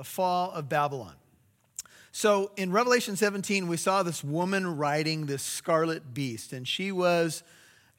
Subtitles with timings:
[0.00, 1.12] the fall of Babylon.
[2.10, 7.42] So in Revelation 17, we saw this woman riding this scarlet beast, and she was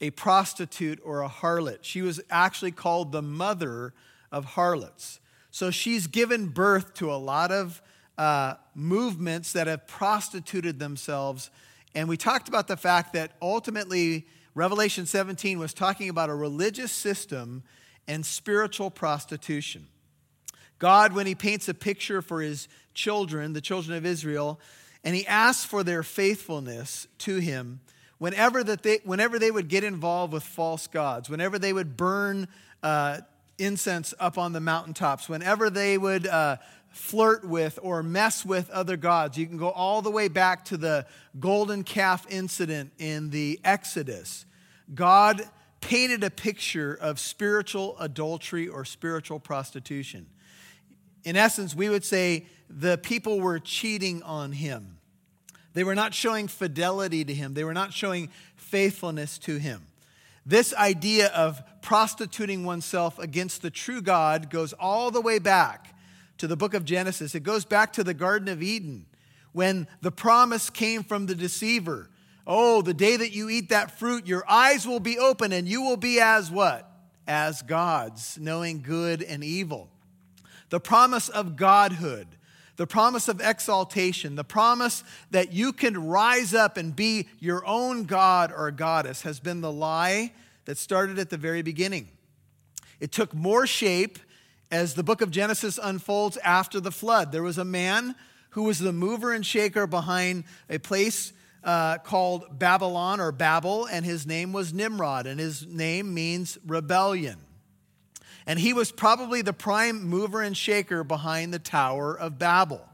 [0.02, 1.78] a prostitute or a harlot.
[1.84, 3.94] She was actually called the mother
[4.32, 5.20] of harlots.
[5.52, 7.84] So she's given birth to a lot of
[8.18, 11.52] uh, movements that have prostituted themselves.
[11.94, 14.26] And we talked about the fact that ultimately,
[14.56, 17.62] Revelation 17 was talking about a religious system
[18.08, 19.86] and spiritual prostitution.
[20.82, 24.60] God, when He paints a picture for His children, the children of Israel,
[25.04, 27.82] and He asks for their faithfulness to Him,
[28.18, 32.48] whenever, that they, whenever they would get involved with false gods, whenever they would burn
[32.82, 33.20] uh,
[33.60, 36.58] incense up on the mountaintops, whenever they would uh,
[36.90, 39.38] flirt with or mess with other gods.
[39.38, 41.06] You can go all the way back to the
[41.40, 44.48] golden calf incident in the Exodus.
[44.96, 45.44] God
[45.80, 50.26] painted a picture of spiritual adultery or spiritual prostitution.
[51.24, 54.98] In essence, we would say the people were cheating on him.
[55.74, 59.84] They were not showing fidelity to him, they were not showing faithfulness to him.
[60.46, 65.96] This idea of prostituting oneself against the true God goes all the way back
[66.40, 67.36] to the book of Genesis.
[67.36, 69.06] It goes back to the Garden of Eden
[69.54, 72.10] when the promise came from the deceiver.
[72.48, 75.84] Oh, the day that you eat that fruit, your eyes will be open and you
[75.84, 76.90] will be as what?
[77.28, 79.90] As gods, knowing good and evil.
[80.72, 82.28] The promise of godhood,
[82.78, 88.06] the promise of exaltation, the promise that you can rise up and be your own
[88.06, 90.32] god or goddess has been the lie
[90.66, 92.08] that started at the very beginning.
[93.02, 94.18] It took more shape
[94.72, 97.34] as the book of Genesis unfolds after the flood.
[97.34, 98.16] There was a man
[98.52, 101.34] who was the mover and shaker behind a place
[101.66, 107.38] uh, called Babylon or Babel, and his name was Nimrod, and his name means rebellion.
[108.46, 112.88] And he was probably the prime mover and shaker behind the Tower of Babel.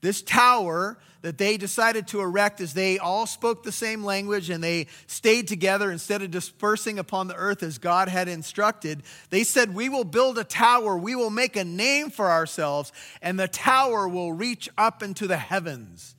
[0.00, 4.62] This tower that they decided to erect as they all spoke the same language and
[4.62, 9.74] they stayed together instead of dispersing upon the earth as God had instructed, they said,
[9.74, 12.92] We will build a tower, we will make a name for ourselves,
[13.22, 16.16] and the tower will reach up into the heavens.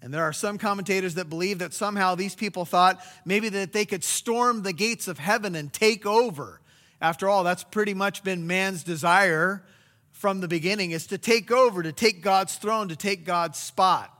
[0.00, 3.86] And there are some commentators that believe that somehow these people thought maybe that they
[3.86, 6.60] could storm the gates of heaven and take over.
[7.00, 9.62] After all, that's pretty much been man's desire
[10.12, 14.10] from the beginning is to take over, to take God's throne, to take God's spot.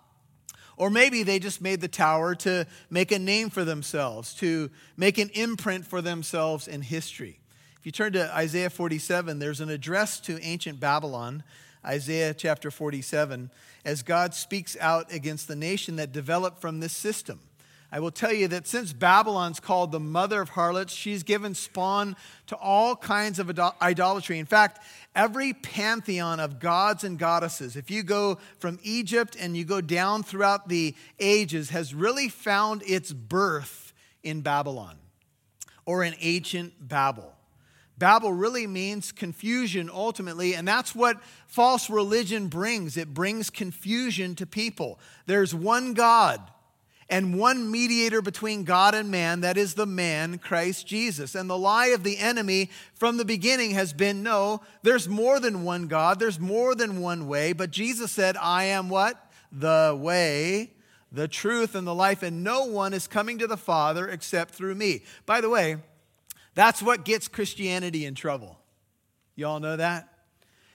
[0.77, 5.19] Or maybe they just made the tower to make a name for themselves, to make
[5.19, 7.39] an imprint for themselves in history.
[7.79, 11.45] If you turn to Isaiah 47, there's an address to ancient Babylon,
[11.87, 13.51] Isaiah chapter 47,
[13.85, 17.41] as God speaks out against the nation that developed from this system.
[17.95, 22.17] I will tell you that since Babylon's called the mother of harlots, she's given spawn
[22.49, 24.41] to all kinds of idolatry.
[24.41, 24.81] In fact,
[25.15, 30.25] every pantheon of gods and goddesses, if you go from Egypt and you go down
[30.25, 33.93] throughout the ages, has really found its birth
[34.25, 34.97] in Babylon
[35.87, 37.33] or in ancient Babel.
[37.97, 42.97] Babel really means confusion ultimately, and that's what false religion brings.
[42.97, 44.99] It brings confusion to people.
[45.27, 46.41] There's one God
[47.09, 51.35] and one mediator between God and man, that is the man, Christ Jesus.
[51.35, 55.65] And the lie of the enemy from the beginning has been no, there's more than
[55.65, 57.53] one God, there's more than one way.
[57.53, 59.21] But Jesus said, I am what?
[59.53, 60.73] The way,
[61.13, 64.75] the truth, and the life, and no one is coming to the Father except through
[64.75, 65.03] me.
[65.27, 65.77] By the way,
[66.55, 68.59] that's what gets Christianity in trouble.
[69.37, 70.09] You all know that?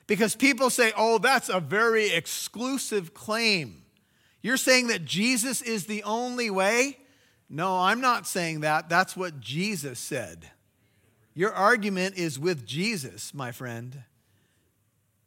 [0.07, 3.83] Because people say, oh, that's a very exclusive claim.
[4.41, 6.97] You're saying that Jesus is the only way?
[7.49, 8.89] No, I'm not saying that.
[8.89, 10.49] That's what Jesus said.
[11.33, 14.03] Your argument is with Jesus, my friend.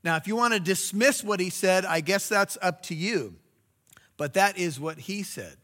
[0.04, 3.36] Now, if you want to dismiss what he said, I guess that's up to you.
[4.16, 5.56] But that is what he said.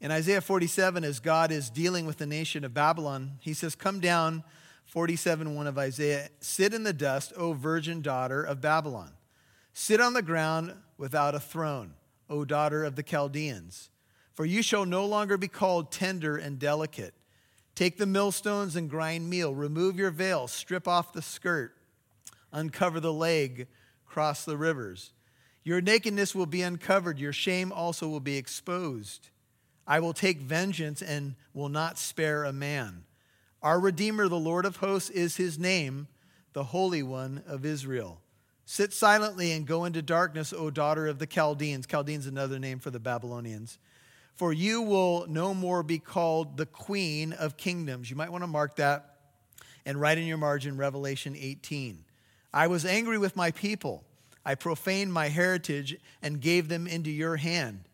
[0.00, 4.00] In Isaiah 47, as God is dealing with the nation of Babylon, he says, Come
[4.00, 4.44] down,
[4.86, 9.12] 47 1 of Isaiah, sit in the dust, O virgin daughter of Babylon.
[9.72, 11.94] Sit on the ground without a throne
[12.28, 13.90] O daughter of the Chaldeans.
[14.34, 17.14] For you shall no longer be called tender and delicate.
[17.74, 19.54] Take the millstones and grind meal.
[19.54, 21.74] Remove your veil, strip off the skirt,
[22.52, 23.68] uncover the leg,
[24.06, 25.12] cross the rivers.
[25.64, 29.28] Your nakedness will be uncovered, your shame also will be exposed.
[29.86, 33.04] I will take vengeance and will not spare a man.
[33.62, 36.08] Our Redeemer, the Lord of hosts, is his name,
[36.52, 38.20] the Holy One of Israel.
[38.70, 41.86] Sit silently and go into darkness, O daughter of the Chaldeans.
[41.86, 43.78] Chaldeans, another name for the Babylonians.
[44.34, 48.10] For you will no more be called the queen of kingdoms.
[48.10, 49.14] You might want to mark that
[49.86, 52.04] and write in your margin Revelation 18.
[52.52, 54.04] I was angry with my people.
[54.44, 57.88] I profaned my heritage and gave them into your hand.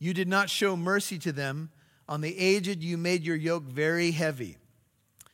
[0.00, 1.70] You did not show mercy to them.
[2.08, 4.56] On the aged, you made your yoke very heavy.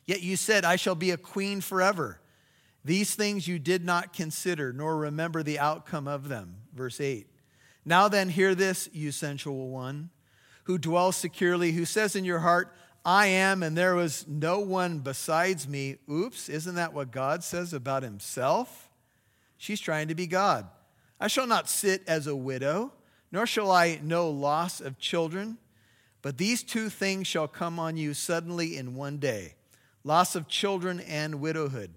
[0.05, 2.19] Yet you said, I shall be a queen forever.
[2.84, 6.56] These things you did not consider, nor remember the outcome of them.
[6.75, 7.26] Verse 8.
[7.84, 10.11] Now then, hear this, you sensual one,
[10.64, 12.75] who dwells securely, who says in your heart,
[13.05, 15.96] I am, and there was no one besides me.
[16.11, 18.88] Oops, isn't that what God says about himself?
[19.56, 20.69] She's trying to be God.
[21.19, 22.93] I shall not sit as a widow,
[23.32, 25.58] nor shall I know loss of children.
[26.20, 29.55] But these two things shall come on you suddenly in one day
[30.05, 31.93] loss of children and widowhood.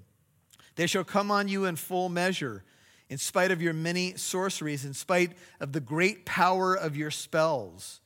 [0.75, 2.63] They shall come on you in full measure,
[3.09, 8.01] in spite of your many sorceries, in spite of the great power of your spells.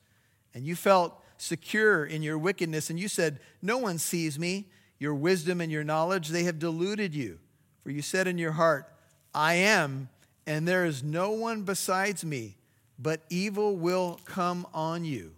[0.54, 4.66] And you felt secure in your wickedness, and you said, No one sees me.
[4.98, 7.38] Your wisdom and your knowledge, they have deluded you.
[7.82, 8.92] For you said in your heart,
[9.34, 10.10] I am,
[10.46, 12.58] and there is no one besides me,
[12.98, 15.32] but evil will come on you,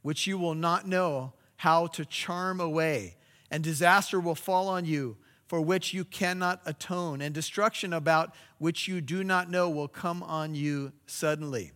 [0.00, 3.16] which you will not know how to charm away,
[3.50, 5.16] and disaster will fall on you,
[5.52, 10.22] for which you cannot atone, and destruction about which you do not know will come
[10.22, 11.72] on you suddenly.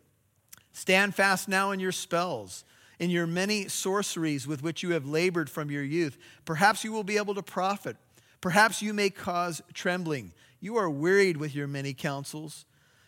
[0.73, 2.65] Stand fast now in your spells,
[2.99, 6.17] in your many sorceries with which you have labored from your youth.
[6.47, 7.99] Perhaps you will be able to profit.
[8.41, 10.33] Perhaps you may cause trembling.
[10.59, 12.65] You are wearied with your many counsels.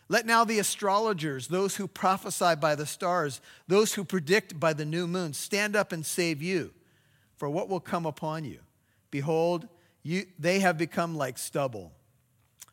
[0.07, 4.85] Let now the astrologers, those who prophesy by the stars, those who predict by the
[4.85, 6.75] new moon, stand up and save you.
[7.37, 8.59] For what will come upon you?
[9.09, 9.67] Behold,
[10.03, 11.91] you, they have become like stubble.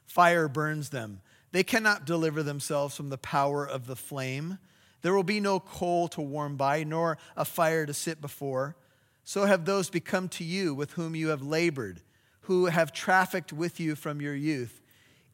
[0.07, 1.21] Fire burns them.
[1.53, 4.59] They cannot deliver themselves from the power of the flame.
[5.03, 8.77] There will be no coal to warm by, nor a fire to sit before.
[9.25, 12.03] So have those become to you with whom you have labored
[12.47, 14.81] who have trafficked with you from your youth.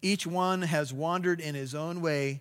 [0.01, 2.41] Each one has wandered in his own way.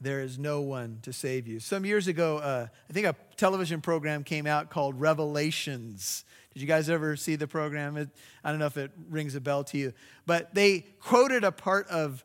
[0.00, 1.60] There is no one to save you.
[1.60, 6.24] Some years ago, uh, I think a television program came out called Revelations.
[6.58, 7.96] Did you guys ever see the program?
[7.96, 8.08] It,
[8.42, 9.92] I don't know if it rings a bell to you,
[10.26, 12.24] but they quoted a part of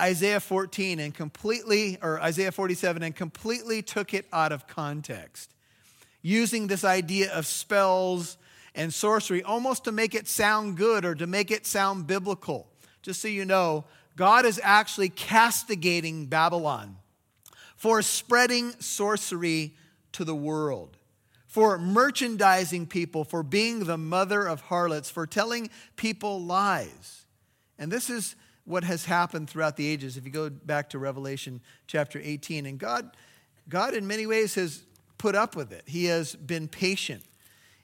[0.00, 5.52] Isaiah 14 and completely, or Isaiah 47, and completely took it out of context,
[6.22, 8.38] using this idea of spells
[8.76, 12.68] and sorcery almost to make it sound good or to make it sound biblical.
[13.02, 16.98] Just so you know, God is actually castigating Babylon
[17.74, 19.74] for spreading sorcery
[20.12, 20.98] to the world,
[21.52, 27.26] for merchandising people, for being the mother of harlots, for telling people lies.
[27.78, 30.16] And this is what has happened throughout the ages.
[30.16, 33.14] If you go back to Revelation chapter 18, and God,
[33.68, 34.82] God in many ways has
[35.18, 35.82] put up with it.
[35.84, 37.22] He has been patient.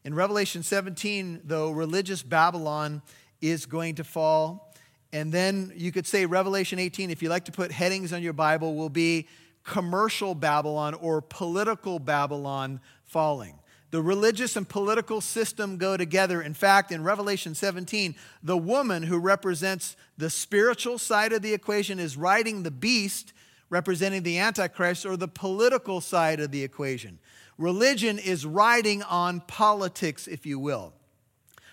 [0.02, 3.02] In Revelation 17, though, religious Babylon
[3.42, 4.74] is going to fall.
[5.12, 8.32] And then you could say Revelation 18, if you like to put headings on your
[8.32, 9.28] Bible, will be
[9.62, 13.58] commercial Babylon or political Babylon falling.
[13.90, 16.42] The religious and political system go together.
[16.42, 21.98] In fact, in Revelation 17, the woman who represents the spiritual side of the equation
[21.98, 23.32] is riding the beast,
[23.70, 27.18] representing the Antichrist, or the political side of the equation.
[27.56, 30.92] Religion is riding on politics, if you will.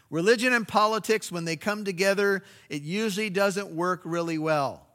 [0.10, 4.88] Religion and politics, when they come together, it usually doesn't work really well.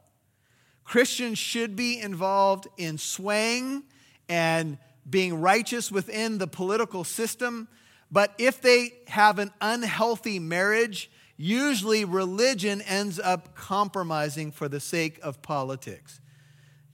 [0.83, 3.83] Christians should be involved in swaying
[4.27, 4.77] and
[5.11, 7.67] being righteous within the political system,
[8.09, 15.19] but if they have an unhealthy marriage, usually religion ends up compromising for the sake
[15.21, 16.19] of politics.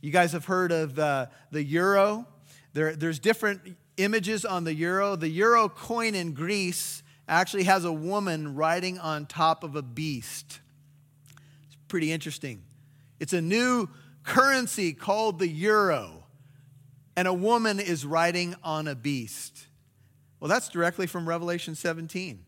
[0.01, 2.27] You guys have heard of uh, the euro.
[2.73, 5.15] There, there's different images on the euro.
[5.15, 10.59] The euro coin in Greece actually has a woman riding on top of a beast.
[11.65, 12.63] It's pretty interesting.
[13.19, 13.89] It's a new
[14.23, 16.16] currency called the euro,
[17.17, 19.65] and a woman is riding on a beast.
[20.39, 22.45] Well, that's directly from Revelation 17.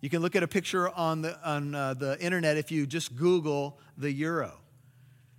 [0.00, 3.14] You can look at a picture on the, on, uh, the internet if you just
[3.14, 4.54] Google the euro.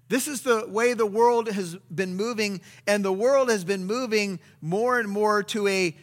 [0.09, 4.39] This is the way the world has been moving, and the world has been moving
[4.61, 5.95] more and more to a,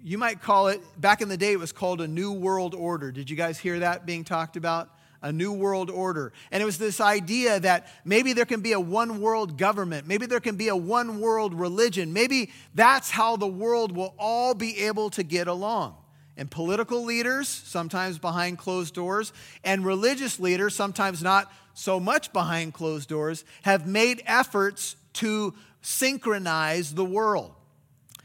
[0.00, 3.10] you might call it, back in the day, it was called a new world order.
[3.10, 4.90] Did you guys hear that being talked about?
[5.24, 6.32] A new world order.
[6.52, 10.26] And it was this idea that maybe there can be a one world government, maybe
[10.26, 14.80] there can be a one world religion, maybe that's how the world will all be
[14.80, 15.96] able to get along
[16.36, 22.74] and political leaders, sometimes behind closed doors, and religious leaders, sometimes not so much behind
[22.74, 27.54] closed doors, have made efforts to synchronize the world.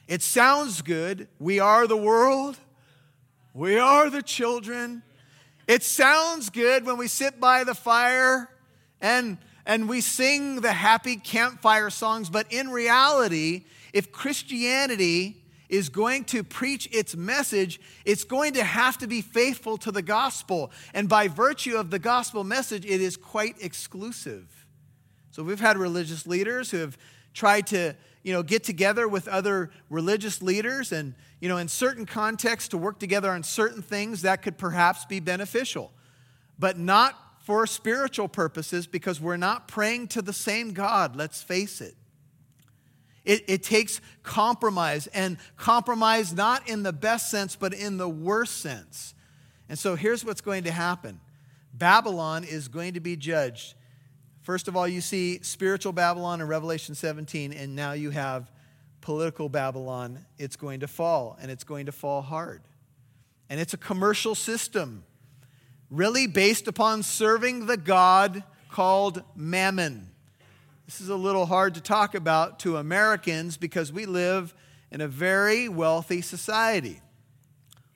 [0.08, 1.28] It sounds good.
[1.40, 2.58] We are the world,
[3.54, 5.04] we are the children.
[5.70, 8.50] It sounds good when we sit by the fire
[9.00, 16.24] and and we sing the happy campfire songs, but in reality, if Christianity is going
[16.24, 20.72] to preach its message, it's going to have to be faithful to the gospel.
[20.96, 24.66] And by virtue of the gospel message, it is quite exclusive.
[25.30, 26.98] So we've had religious leaders who have
[27.36, 32.06] tried to, you know, get together with other religious leaders and, you know, in certain
[32.06, 35.92] contexts to work together on certain things that could perhaps be beneficial,
[36.58, 41.82] but not for spiritual purposes because we're not praying to the same God, let's face
[41.82, 41.96] it.
[43.26, 48.58] It, it, takes compromise, and compromise not in the best sense, but in the worst
[48.58, 49.14] sense.
[49.68, 51.20] And so here's what's going to happen
[51.74, 53.76] Babylon is going to be judged.
[54.42, 58.52] First of all, you see spiritual Babylon in Revelation 17, and now you have
[59.02, 60.26] political Babylon.
[60.38, 62.62] It's going to fall, and it's going to fall hard.
[63.50, 65.04] And it's a commercial system,
[65.90, 70.12] really based upon serving the God called Mammon.
[70.86, 74.54] This is a little hard to talk about to Americans because we live
[74.92, 77.02] in a very wealthy society.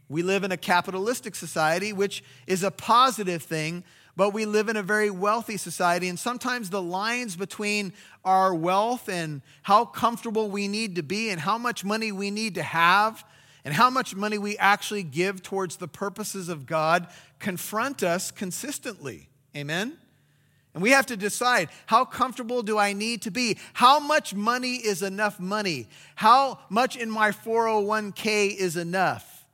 [0.10, 3.84] We live in a capitalistic society, which is a positive thing,
[4.16, 6.08] but we live in a very wealthy society.
[6.08, 7.94] And sometimes the lines between
[8.24, 12.56] our wealth and how comfortable we need to be and how much money we need
[12.56, 13.24] to have
[13.66, 17.08] and how much money we actually give towards the purposes of God
[17.40, 19.30] confront us consistently.
[19.56, 19.98] Amen?
[20.74, 23.58] And we have to decide how comfortable do I need to be?
[23.74, 25.88] How much money is enough money?
[26.16, 29.46] How much in my 401k is enough?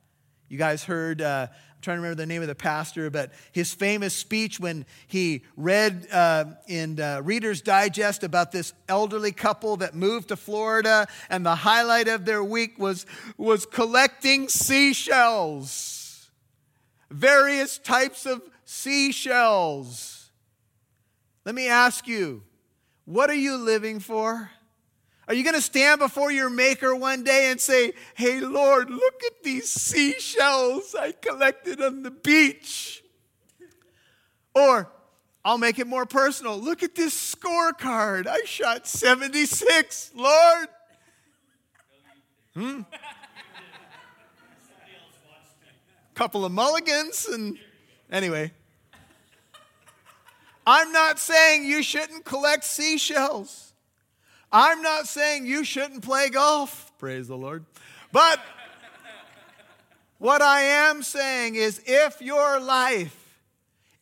[0.48, 1.48] You guys heard, uh,
[1.80, 6.06] trying to remember the name of the pastor, but his famous speech when he read
[6.12, 11.54] uh, in uh, Reader's Digest about this elderly couple that moved to Florida, and the
[11.54, 13.06] highlight of their week was,
[13.36, 16.30] was collecting seashells,
[17.10, 20.30] various types of seashells.
[21.44, 22.42] Let me ask you,
[23.04, 24.50] what are you living for?
[25.30, 29.22] Are you going to stand before your Maker one day and say, Hey, Lord, look
[29.24, 33.04] at these seashells I collected on the beach?
[34.56, 34.90] Or,
[35.44, 36.58] I'll make it more personal.
[36.58, 38.26] Look at this scorecard.
[38.26, 40.68] I shot 76, Lord.
[42.54, 42.80] Hmm?
[46.14, 47.56] Couple of mulligans, and
[48.10, 48.50] anyway.
[50.66, 53.69] I'm not saying you shouldn't collect seashells.
[54.52, 56.92] I'm not saying you shouldn't play golf.
[56.98, 57.64] Praise the Lord.
[58.12, 58.40] But
[60.18, 63.16] what I am saying is if your life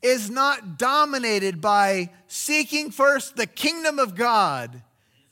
[0.02, 4.83] is not dominated by seeking first the kingdom of God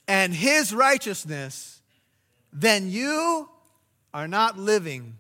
[0.06, 1.80] and his righteousness,
[2.52, 3.48] then you
[4.12, 5.18] are not living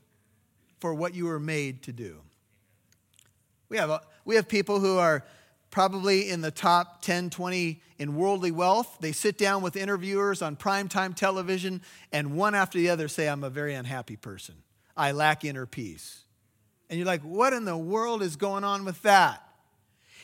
[0.78, 2.18] for what you were made to do.
[3.68, 5.24] We have, we have people who are
[5.76, 8.96] probably in the top 10, 20 in worldly wealth.
[9.00, 13.44] They sit down with interviewers on primetime television, and one after the other say, I'm
[13.44, 14.54] a very unhappy person.
[14.96, 16.22] I lack inner peace.
[16.88, 19.46] And you're like, what in the world is going on with that?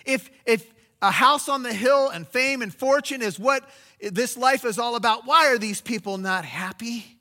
[0.06, 3.68] If, if a house on the hill and fame and fortune is what
[4.00, 7.18] this life is all about, why are these people not happy?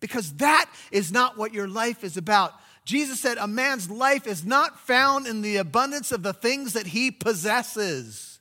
[0.00, 2.54] Because that is not what your life is about.
[2.84, 6.86] Jesus said, A man's life is not found in the abundance of the things that
[6.86, 8.40] he possesses.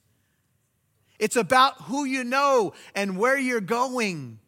[1.20, 4.40] It's about who you know and where you're going.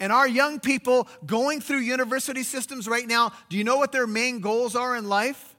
[0.00, 4.06] And our young people going through university systems right now, do you know what their
[4.06, 5.54] main goals are in life?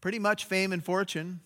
[0.00, 1.40] Pretty much fame and fortune.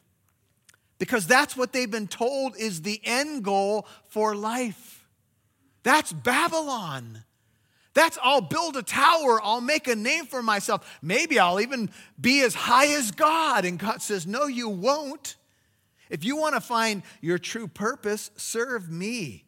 [0.99, 5.09] Because that's what they've been told is the end goal for life.
[5.83, 7.25] That's Babylon.
[7.95, 10.99] That's I'll build a tower, I'll make a name for myself.
[11.03, 13.65] Maybe I'll even be as high as God.
[13.65, 15.37] And God says, No, you won't.
[16.09, 19.45] If you want to find your true purpose, serve me,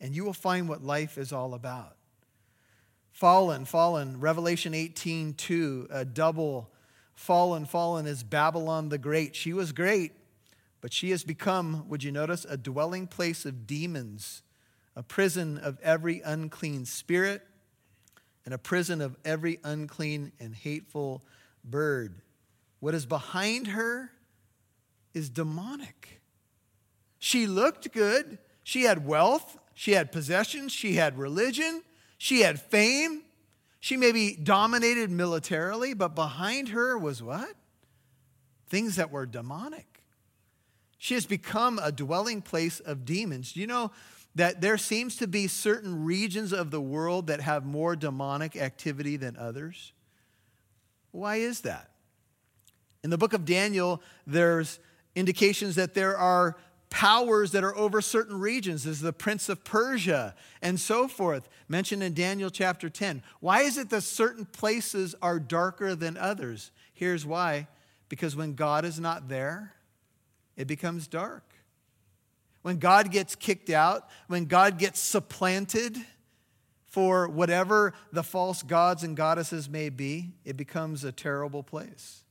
[0.00, 1.96] and you will find what life is all about.
[3.12, 6.70] Fallen, fallen, Revelation 18 2, a double
[7.14, 9.36] fallen, fallen is Babylon the Great.
[9.36, 10.12] She was great,
[10.80, 14.42] but she has become, would you notice, a dwelling place of demons,
[14.96, 17.42] a prison of every unclean spirit
[18.44, 21.22] and a prison of every unclean and hateful
[21.64, 22.20] bird.
[22.80, 24.10] What is behind her
[25.14, 26.20] is demonic.
[27.18, 28.38] She looked good.
[28.64, 29.58] She had wealth.
[29.74, 30.72] She had possessions.
[30.72, 31.82] She had religion.
[32.18, 33.22] She had fame.
[33.80, 37.54] She maybe dominated militarily, but behind her was what?
[38.68, 40.02] Things that were demonic.
[40.98, 43.52] She has become a dwelling place of demons.
[43.52, 43.90] Do you know
[44.34, 49.16] that there seems to be certain regions of the world that have more demonic activity
[49.16, 49.92] than others.
[51.10, 51.90] Why is that?
[53.04, 54.78] In the book of Daniel, there's
[55.14, 56.56] indications that there are
[56.88, 58.84] powers that are over certain regions.
[58.84, 63.22] There's the prince of Persia and so forth, mentioned in Daniel chapter 10.
[63.40, 66.70] Why is it that certain places are darker than others?
[66.92, 67.66] Here's why
[68.08, 69.72] because when God is not there,
[70.54, 71.44] it becomes dark.
[72.62, 75.96] When God gets kicked out, when God gets supplanted
[76.86, 82.22] for whatever the false gods and goddesses may be, it becomes a terrible place.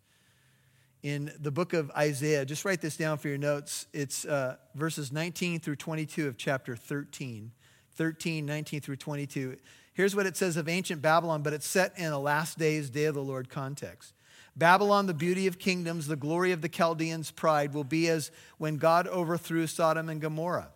[1.03, 3.87] In the book of Isaiah, just write this down for your notes.
[3.91, 7.51] It's uh, verses 19 through 22 of chapter 13.
[7.95, 9.57] 13, 19 through 22.
[9.93, 13.05] Here's what it says of ancient Babylon, but it's set in a last days, day
[13.05, 14.13] of the Lord context.
[14.55, 18.77] Babylon, the beauty of kingdoms, the glory of the Chaldeans' pride, will be as when
[18.77, 20.69] God overthrew Sodom and Gomorrah.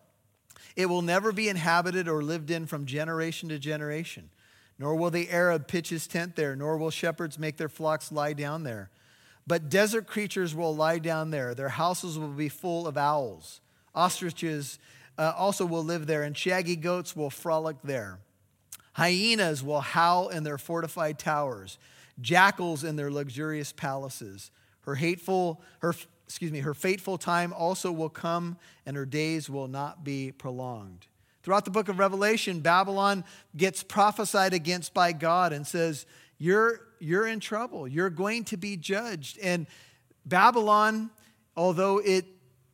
[0.76, 4.30] It will never be inhabited or lived in from generation to generation.
[4.78, 8.34] Nor will the Arab pitch his tent there, nor will shepherds make their flocks lie
[8.34, 8.90] down there.
[9.48, 11.54] But desert creatures will lie down there.
[11.54, 13.62] Their houses will be full of owls.
[13.94, 14.80] Ostriches
[15.18, 18.20] uh, also will live there, and shaggy goats will frolic there.
[18.94, 21.78] Hyenas will howl in their fortified towers
[22.22, 24.52] jackals in their luxurious palaces.
[24.82, 25.94] Her hateful, her,
[26.26, 31.08] excuse me, her fateful time also will come, and her days will not be prolonged.
[31.44, 33.24] Throughout the book of Revelation, Babylon
[33.56, 36.06] gets prophesied against by God and says,
[36.38, 37.88] You're, you're in trouble.
[37.88, 39.38] You're going to be judged.
[39.40, 39.68] And
[40.26, 41.12] Babylon,
[41.56, 42.26] although it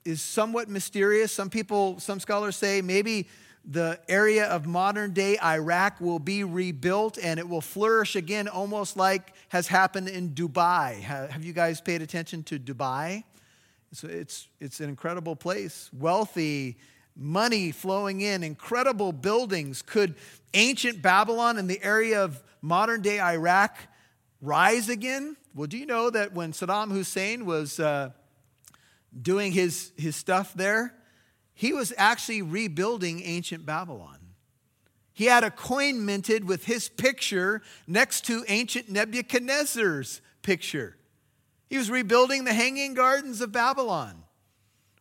[0.06, 3.28] is somewhat mysterious, some people, some scholars say maybe
[3.64, 8.98] the area of modern day Iraq will be rebuilt and it will flourish again, almost
[8.98, 11.00] like has happened in Dubai.
[11.02, 13.24] Have you guys paid attention to Dubai?
[13.92, 16.78] It's, it's, it's an incredible place, wealthy,
[17.16, 19.82] money flowing in, incredible buildings.
[19.82, 20.16] Could
[20.54, 23.78] ancient Babylon in the area of modern day Iraq
[24.42, 25.36] rise again?
[25.54, 28.12] Well, do you know that when Saddam Hussein was uh,
[29.22, 30.96] doing his, his stuff there,
[31.62, 34.18] he was actually rebuilding ancient Babylon.
[35.14, 40.98] He had a coin minted with his picture next to ancient Nebuchadnezzar's picture.
[41.70, 44.24] He was rebuilding the hanging gardens of Babylon.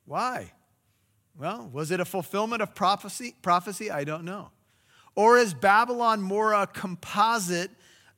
[0.04, 0.52] Why?
[1.34, 3.34] Well, was it a fulfillment of prophecy?
[3.40, 3.90] Prophecy?
[3.90, 4.50] I don't know.
[5.14, 7.70] Or is Babylon more a composite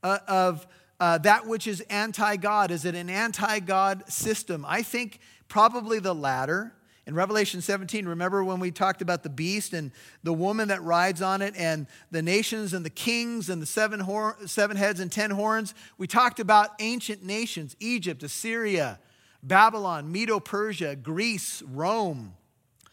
[0.02, 0.66] uh, of
[0.98, 2.72] uh, that which is anti God?
[2.72, 4.64] Is it an anti God system?
[4.66, 6.74] I think probably the latter.
[7.04, 9.90] In Revelation 17, remember when we talked about the beast and
[10.22, 13.98] the woman that rides on it and the nations and the kings and the seven,
[13.98, 15.74] hor- seven heads and ten horns?
[15.98, 19.00] We talked about ancient nations Egypt, Assyria,
[19.42, 22.34] Babylon, Medo Persia, Greece, Rome.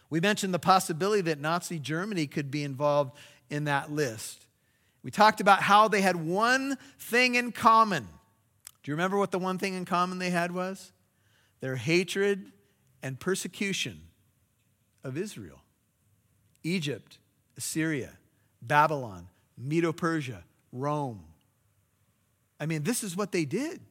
[0.10, 3.15] We mentioned the possibility that Nazi Germany could be involved
[3.52, 4.48] in that list.
[5.04, 8.08] We talked about how they had one thing in common.
[8.82, 10.91] Do you remember what the one thing in common they had was?
[11.62, 12.52] Their hatred
[13.02, 14.02] and persecution
[15.04, 15.62] of Israel.
[16.64, 17.18] Egypt,
[17.58, 18.12] Assyria,
[18.62, 21.24] Babylon, Medo Persia, Rome.
[22.60, 23.82] I mean, this is what they did.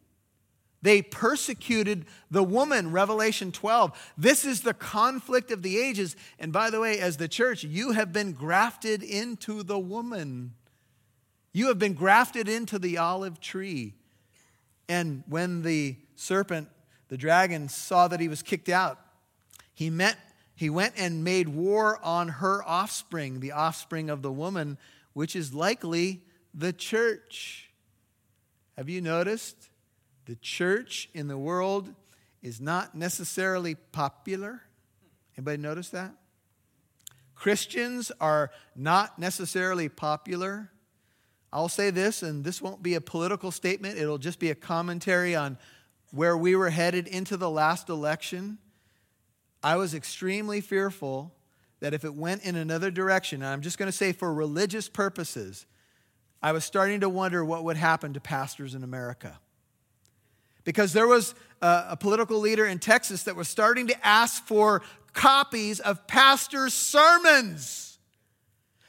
[0.80, 4.12] They persecuted the woman, Revelation 12.
[4.16, 6.14] This is the conflict of the ages.
[6.38, 10.52] And by the way, as the church, you have been grafted into the woman.
[11.52, 13.94] You have been grafted into the olive tree.
[14.88, 16.68] And when the serpent
[17.08, 18.98] the dragon saw that he was kicked out.
[19.74, 20.16] He, met,
[20.54, 24.78] he went and made war on her offspring, the offspring of the woman,
[25.12, 26.22] which is likely
[26.54, 27.70] the church.
[28.76, 29.70] Have you noticed?
[30.26, 31.94] The church in the world
[32.42, 34.62] is not necessarily popular.
[35.36, 36.12] Anybody notice that?
[37.34, 40.70] Christians are not necessarily popular.
[41.52, 45.34] I'll say this, and this won't be a political statement, it'll just be a commentary
[45.34, 45.56] on
[46.10, 48.58] where we were headed into the last election,
[49.62, 51.34] I was extremely fearful
[51.80, 54.88] that if it went in another direction, and I'm just going to say for religious
[54.88, 55.66] purposes,
[56.42, 59.38] I was starting to wonder what would happen to pastors in America.
[60.64, 64.82] Because there was a, a political leader in Texas that was starting to ask for
[65.12, 67.98] copies of pastors' sermons.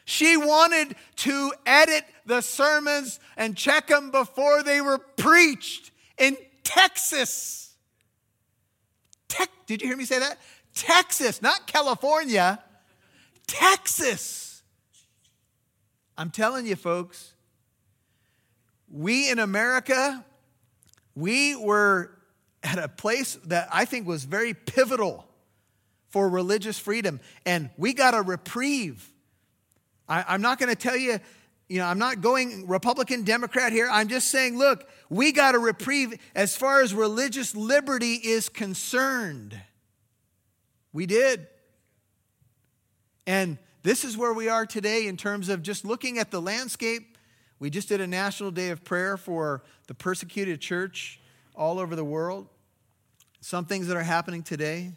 [0.06, 6.36] She wanted to edit the sermons and check them before they were preached in
[6.70, 7.74] Texas.
[9.28, 10.38] Te- Did you hear me say that?
[10.76, 12.60] Texas, not California.
[13.48, 14.62] Texas.
[16.16, 17.34] I'm telling you, folks,
[18.88, 20.24] we in America,
[21.16, 22.12] we were
[22.62, 25.26] at a place that I think was very pivotal
[26.10, 29.12] for religious freedom, and we got a reprieve.
[30.08, 31.20] I, am not going to tell you
[31.70, 33.88] you know, I'm not going Republican, Democrat here.
[33.92, 39.60] I'm just saying, look, we got a reprieve as far as religious liberty is concerned.
[40.92, 41.48] We did.
[43.28, 47.18] And this is where we are today in terms of just looking at the landscape.
[47.60, 51.20] We just did a national day of prayer for the persecuted church
[51.54, 52.48] all over the world.
[53.42, 54.94] Some things that are happening today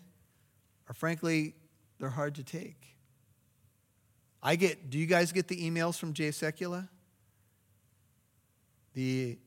[0.89, 1.55] are frankly,
[1.99, 2.92] they're hard to take.
[4.43, 6.89] I get, do you guys get the emails from Jay Sekulow?
[8.95, 9.39] The,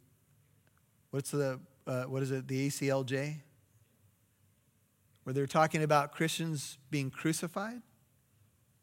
[1.12, 3.36] what's the, uh, what is it, the ACLJ?
[5.24, 7.82] Where they're talking about Christians being crucified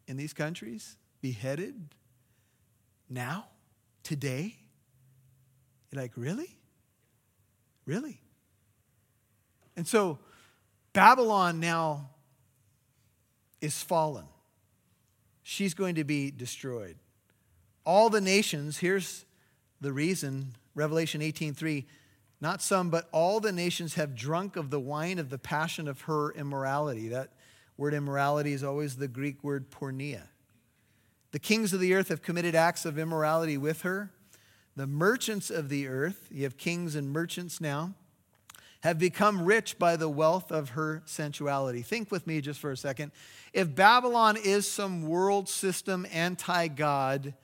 [0.06, 1.94] in these countries, beheaded
[3.08, 3.46] now,
[4.02, 4.56] today.
[5.90, 6.58] You're like, really?
[7.86, 8.20] Really?
[9.76, 10.18] And so
[10.92, 12.10] Babylon now
[13.60, 14.24] is fallen.
[15.42, 16.96] She's going to be destroyed.
[17.84, 19.24] All the nations, here's
[19.80, 21.84] the reason, Revelation 18:3,
[22.40, 26.02] not some, but all the nations have drunk of the wine of the passion of
[26.02, 27.08] her immorality.
[27.08, 27.32] That
[27.76, 30.28] word immorality is always the Greek word porneia.
[31.32, 34.12] The kings of the earth have committed acts of immorality with her.
[34.76, 37.94] The merchants of the earth, you have kings and merchants now,
[38.82, 41.82] have become rich by the wealth of her sensuality.
[41.82, 43.12] Think with me just for a second.
[43.52, 47.34] If Babylon is some world system anti God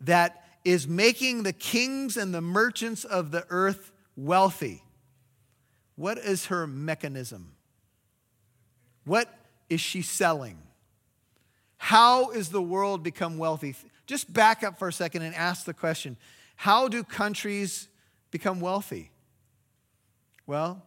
[0.00, 4.82] that is making the kings and the merchants of the earth wealthy,
[5.96, 7.52] what is her mechanism?
[9.04, 9.28] What
[9.68, 10.58] is she selling?
[11.76, 13.74] How is the world become wealthy?
[14.06, 16.16] Just back up for a second and ask the question
[16.56, 17.88] How do countries
[18.30, 19.10] become wealthy?
[20.50, 20.82] Well,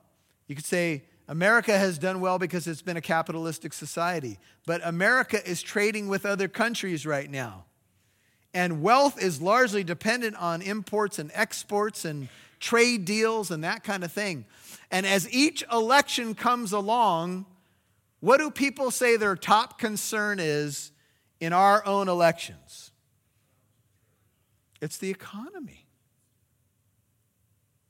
[0.49, 5.39] you could say America has done well because it's been a capitalistic society, but America
[5.49, 7.63] is trading with other countries right now.
[8.53, 12.27] And wealth is largely dependent on imports and exports and
[12.59, 14.43] trade deals and that kind of thing.
[14.91, 17.45] And as each election comes along,
[18.19, 20.91] what do people say their top concern is
[21.39, 22.91] in our own elections?
[24.81, 25.85] It's the economy.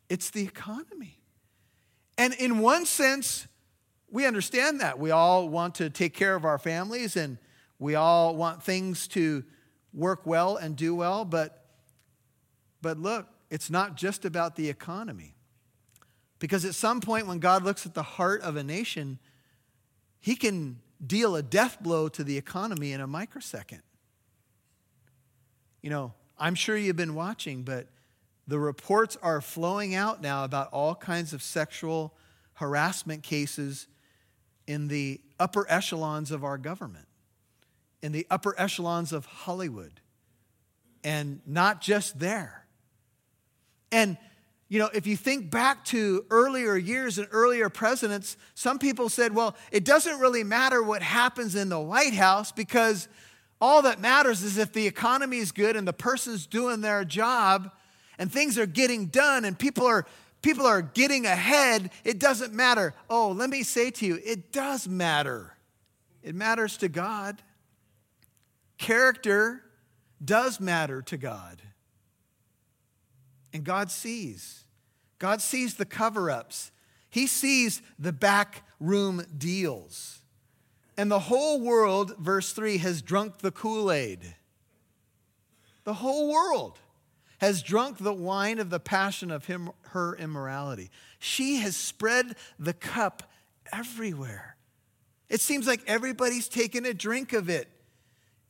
[0.07, 1.17] It's the economy.
[2.23, 3.49] And in one sense,
[4.09, 4.97] we understand that.
[4.97, 7.38] We all want to take care of our families and
[7.79, 9.43] we all want things to
[9.93, 11.65] work well and do well, but,
[12.81, 15.36] but look, it's not just about the economy.
[16.39, 19.19] Because at some point, when God looks at the heart of a nation,
[20.21, 23.81] he can deal a death blow to the economy in a microsecond.
[25.81, 27.89] You know, I'm sure you've been watching, but
[28.47, 32.13] the reports are flowing out now about all kinds of sexual
[32.56, 33.88] harassment cases
[34.67, 37.08] in the upper echelons of our government,
[38.01, 40.01] in the upper echelons of Hollywood,
[41.03, 42.65] and not just there.
[43.91, 44.17] And,
[44.69, 49.36] you know, if you think back to earlier years and earlier presidents, some people said,
[49.36, 53.08] well, it doesn't really matter what happens in the White House because
[53.62, 57.71] all that matters is if the economy is good and the person's doing their job
[58.23, 60.05] and things are getting done and people are
[60.41, 62.93] people are getting ahead, it doesn't matter.
[63.09, 65.57] Oh, let me say to you, it does matter.
[66.21, 67.41] It matters to God.
[68.77, 69.62] Character
[70.23, 71.62] does matter to God.
[73.51, 74.63] And God sees.
[75.19, 76.71] God sees the cover ups,
[77.09, 80.21] He sees the back room deals.
[80.95, 84.33] And the whole world, verse 3, has drunk the Kool Aid.
[85.83, 86.79] The whole world
[87.43, 90.89] has drunk the wine of the passion of him, her immorality.
[91.19, 93.29] She has spread the cup
[93.73, 94.56] everywhere.
[95.27, 97.67] It seems like everybody's taken a drink of it,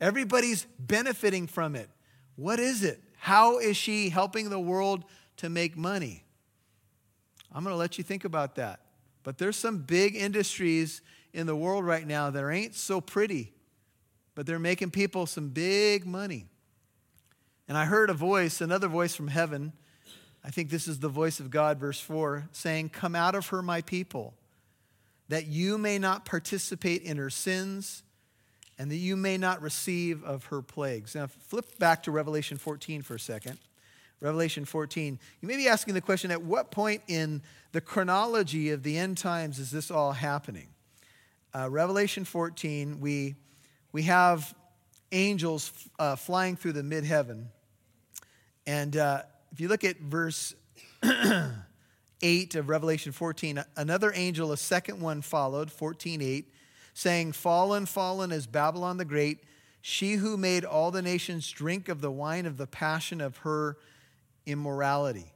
[0.00, 1.90] everybody's benefiting from it.
[2.36, 3.02] What is it?
[3.18, 5.04] How is she helping the world
[5.38, 6.22] to make money?
[7.50, 8.78] I'm going to let you think about that.
[9.24, 11.02] But there's some big industries
[11.32, 13.54] in the world right now that ain't so pretty,
[14.36, 16.46] but they're making people some big money.
[17.68, 19.72] And I heard a voice, another voice from heaven.
[20.44, 23.62] I think this is the voice of God, verse 4, saying, Come out of her,
[23.62, 24.34] my people,
[25.28, 28.02] that you may not participate in her sins
[28.78, 31.14] and that you may not receive of her plagues.
[31.14, 33.58] Now, flip back to Revelation 14 for a second.
[34.20, 35.18] Revelation 14.
[35.40, 39.18] You may be asking the question at what point in the chronology of the end
[39.18, 40.68] times is this all happening?
[41.54, 43.36] Uh, Revelation 14, we,
[43.92, 44.54] we have
[45.14, 47.48] angels uh, flying through the mid heaven.
[48.66, 49.22] And uh,
[49.52, 50.54] if you look at verse
[52.22, 56.52] 8 of Revelation 14, another angel, a second one followed, 14 8,
[56.92, 59.38] saying, Fallen, fallen is Babylon the Great,
[59.80, 63.76] she who made all the nations drink of the wine of the passion of her
[64.46, 65.32] immorality.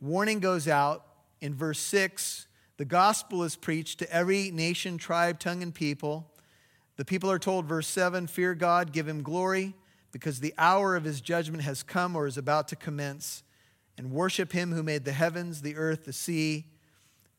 [0.00, 1.04] Warning goes out
[1.40, 2.46] in verse 6
[2.80, 6.29] the gospel is preached to every nation, tribe, tongue, and people.
[7.00, 9.72] The people are told, verse 7 Fear God, give him glory,
[10.12, 13.42] because the hour of his judgment has come or is about to commence,
[13.96, 16.66] and worship him who made the heavens, the earth, the sea,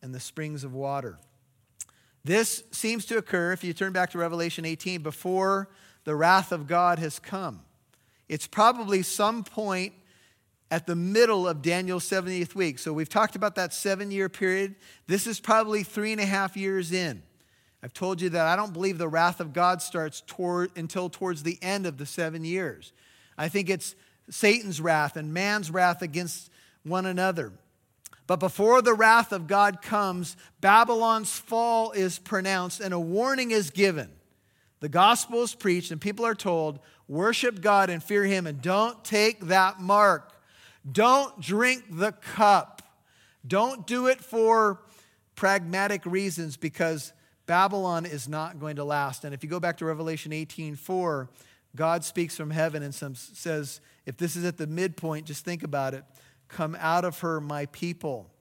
[0.02, 1.20] and the springs of water.
[2.24, 5.70] This seems to occur, if you turn back to Revelation 18, before
[6.06, 7.62] the wrath of God has come.
[8.28, 9.94] It's probably some point
[10.72, 12.80] at the middle of Daniel's 70th week.
[12.80, 14.74] So we've talked about that seven year period.
[15.06, 17.22] This is probably three and a half years in.
[17.84, 21.44] I've told you that I don't believe the wrath of God starts toward, until towards
[21.44, 22.94] the end of the seven years.
[23.38, 23.96] I think it's
[24.30, 26.52] Satan's wrath and man's wrath against
[26.84, 27.54] one another.
[28.28, 33.72] But before the wrath of God comes, Babylon's fall is pronounced and a warning is
[33.72, 34.10] given.
[34.80, 39.04] The gospel is preached, and people are told, worship God and fear Him, and don't
[39.04, 40.34] take that mark.
[40.90, 42.82] Don't drink the cup.
[43.46, 44.82] Don't do it for
[45.36, 47.14] pragmatic reasons because
[47.52, 49.26] Babylon is not going to last.
[49.26, 51.30] And if you go back to Revelation 18 4,
[51.76, 55.94] God speaks from heaven and says, if this is at the midpoint, just think about
[55.94, 56.06] it.
[56.48, 58.32] Come out of her, my people,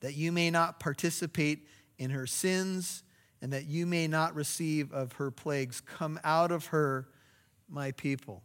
[0.00, 3.02] that you may not participate in her sins
[3.40, 5.80] and that you may not receive of her plagues.
[5.80, 7.08] Come out of her,
[7.66, 8.42] my people.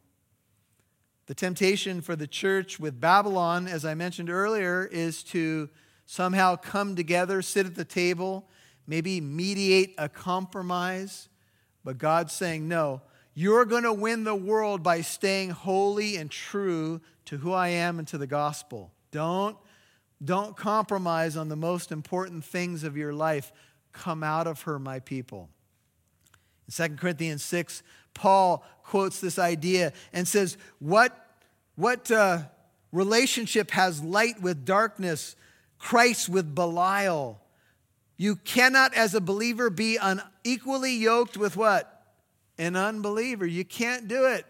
[1.26, 5.68] The temptation for the church with Babylon, as I mentioned earlier, is to
[6.06, 8.48] somehow come together, sit at the table,
[8.90, 11.30] maybe mediate a compromise.
[11.86, 13.02] But God's saying, no,
[13.36, 18.00] you're going to win the world by staying holy and true to who I am
[18.00, 18.92] and to the gospel.
[19.12, 19.56] Don't,
[20.26, 23.54] don't compromise on the most important things of your life.
[23.92, 25.50] Come out of her, my people.
[26.68, 27.84] In 2 Corinthians 6,
[28.16, 31.16] Paul quotes this idea and says, What,
[31.76, 32.40] what uh,
[32.92, 35.36] relationship has light with darkness,
[35.78, 37.40] Christ with Belial?
[38.20, 42.04] You cannot, as a believer, be unequally yoked with what?
[42.58, 43.46] An unbeliever.
[43.46, 44.46] You can't do it.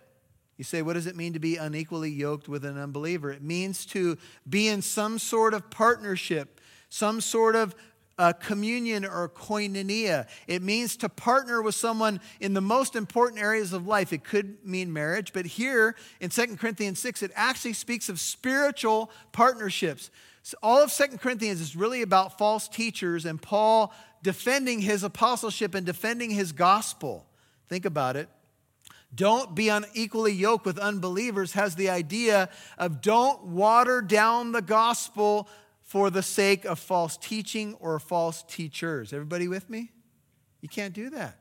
[0.57, 3.31] You say, what does it mean to be unequally yoked with an unbeliever?
[3.31, 4.17] It means to
[4.49, 7.75] be in some sort of partnership, some sort of
[8.17, 10.27] uh, communion or koinonia.
[10.47, 14.11] It means to partner with someone in the most important areas of life.
[14.11, 19.11] It could mean marriage, but here in 2 Corinthians 6, it actually speaks of spiritual
[19.31, 20.09] partnerships.
[20.49, 25.75] So all of 2 Corinthians is really about false teachers and Paul defending his apostleship
[25.75, 27.27] and defending his gospel.
[27.67, 28.29] Think about it.
[29.13, 35.47] Don't be unequally yoked with unbelievers has the idea of don't water down the gospel
[35.83, 39.13] for the sake of false teaching or false teachers.
[39.13, 39.91] Everybody with me?
[40.61, 41.37] You can't do that.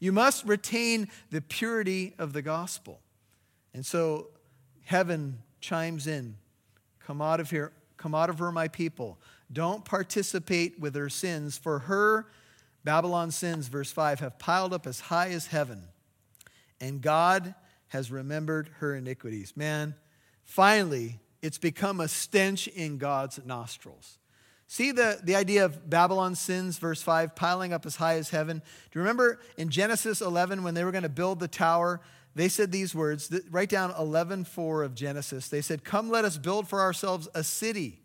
[0.00, 3.00] You must retain the purity of the gospel.
[3.72, 4.30] And so
[4.82, 6.34] heaven chimes in
[7.06, 7.70] Come out of here,
[8.04, 9.18] come out of her, my people.
[9.52, 12.26] Don't participate with her sins, for her,
[12.84, 15.88] Babylon's sins, verse 5, have piled up as high as heaven
[16.84, 17.54] and God
[17.88, 19.56] has remembered her iniquities.
[19.56, 19.94] Man,
[20.42, 24.18] finally, it's become a stench in God's nostrils.
[24.66, 28.58] See the, the idea of Babylon's sins, verse 5, piling up as high as heaven.
[28.58, 32.02] Do you remember in Genesis 11 when they were going to build the tower?
[32.34, 35.48] They said these words, write down 11:4 of Genesis.
[35.48, 38.02] They said, "Come let us build for ourselves a city,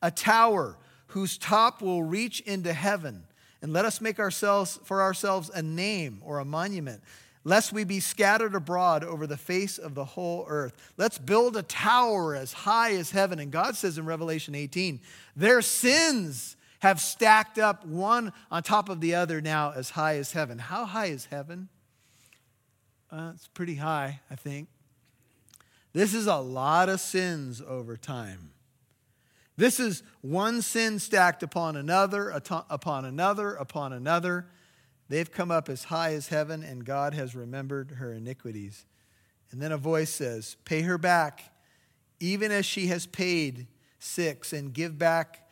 [0.00, 0.76] a tower
[1.08, 3.24] whose top will reach into heaven,
[3.60, 7.02] and let us make ourselves for ourselves a name or a monument
[7.44, 10.74] lest we be scattered abroad over the face of the whole earth.
[10.96, 13.38] Let's build a tower as high as heaven.
[13.38, 15.00] And God says in Revelation 18,
[15.34, 20.32] their sins have stacked up one on top of the other now as high as
[20.32, 20.58] heaven.
[20.58, 21.68] How high is heaven?
[23.12, 24.68] Uh, it's pretty high, I think.
[25.92, 28.52] This is a lot of sins over time.
[29.58, 34.46] This is one sin stacked upon another, upon another, upon another.
[35.10, 38.86] They've come up as high as heaven, and God has remembered her iniquities.
[39.50, 41.52] And then a voice says, Pay her back,
[42.18, 43.66] even as she has paid
[43.98, 45.50] six, and give back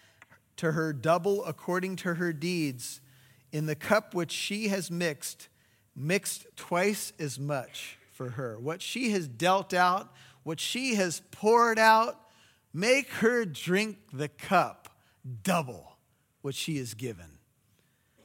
[0.56, 3.02] to her double according to her deeds.
[3.52, 5.50] In the cup which she has mixed,
[5.96, 8.58] mixed twice as much for her.
[8.58, 12.20] What she has dealt out, what she has poured out,
[12.72, 14.88] make her drink the cup
[15.42, 15.96] double
[16.42, 17.38] what she has given.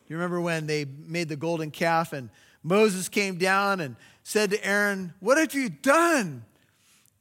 [0.07, 2.29] You remember when they made the golden calf and
[2.63, 6.45] Moses came down and said to Aaron, What have you done?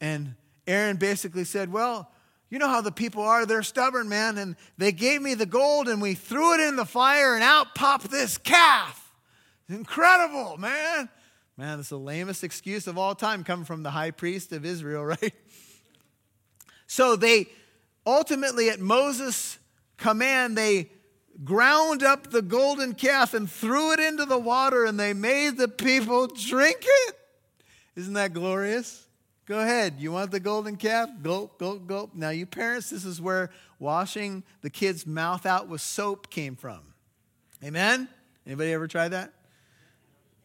[0.01, 0.35] And
[0.67, 2.11] Aaron basically said, Well,
[2.51, 3.47] you know how the people are.
[3.47, 4.39] They're stubborn, man.
[4.39, 7.75] And they gave me the gold and we threw it in the fire and out
[7.75, 9.04] popped this calf.
[9.69, 11.09] Incredible, man.
[11.57, 15.05] Man, that's the lamest excuse of all time coming from the high priest of Israel,
[15.23, 15.35] right?
[16.87, 17.47] So they
[18.07, 19.59] ultimately, at Moses'
[19.97, 20.91] command, they
[21.43, 25.69] ground up the golden calf and threw it into the water, and they made the
[25.69, 27.19] people drink it.
[27.97, 29.07] Isn't that glorious?
[29.47, 29.97] Go ahead.
[29.99, 31.11] You want the golden calf?
[31.23, 32.15] Gulp, gulp, gulp.
[32.15, 36.81] Now, you parents, this is where washing the kid's mouth out with soap came from.
[37.63, 38.09] Amen?
[38.47, 39.34] Anybody ever tried that?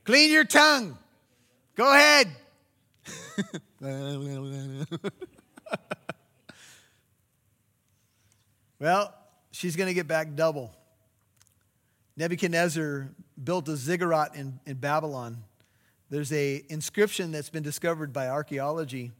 [0.09, 0.97] Clean your tongue.
[1.75, 2.29] Go ahead.
[8.79, 9.13] well,
[9.51, 10.73] she's going to get back double.
[12.17, 13.11] Nebuchadnezzar
[13.43, 15.43] built a ziggurat in, in Babylon.
[16.09, 19.11] There's a inscription that's been discovered by archaeology,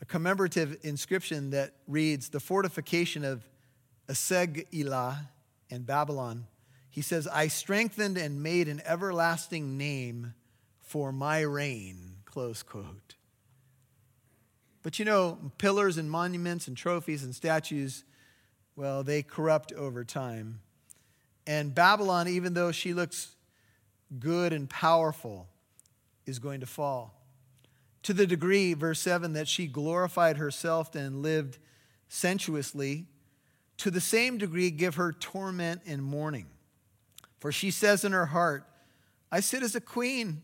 [0.00, 3.42] a commemorative inscription that reads, the fortification of
[4.08, 5.18] Esagila
[5.68, 6.46] in Babylon.
[6.92, 10.34] He says, I strengthened and made an everlasting name
[10.82, 13.14] for my reign, close quote.
[14.82, 18.04] But you know, pillars and monuments and trophies and statues,
[18.76, 20.60] well, they corrupt over time.
[21.46, 23.36] And Babylon, even though she looks
[24.18, 25.48] good and powerful,
[26.26, 27.14] is going to fall.
[28.02, 31.56] To the degree, verse 7, that she glorified herself and lived
[32.08, 33.06] sensuously,
[33.78, 36.48] to the same degree, give her torment and mourning.
[37.42, 38.64] For she says in her heart,
[39.32, 40.42] I sit as a queen,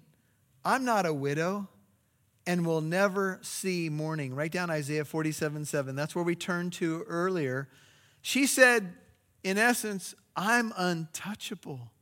[0.64, 1.68] I'm not a widow,
[2.44, 4.34] and will never see mourning.
[4.34, 5.94] Write down Isaiah 47 7.
[5.94, 7.68] That's where we turned to earlier.
[8.20, 8.94] She said,
[9.44, 11.92] in essence, I'm untouchable.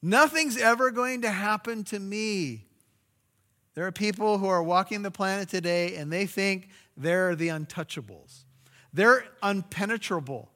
[0.00, 2.68] Nothing's ever going to happen to me.
[3.74, 8.44] There are people who are walking the planet today and they think they're the untouchables.
[8.94, 10.48] They're unpenetrable.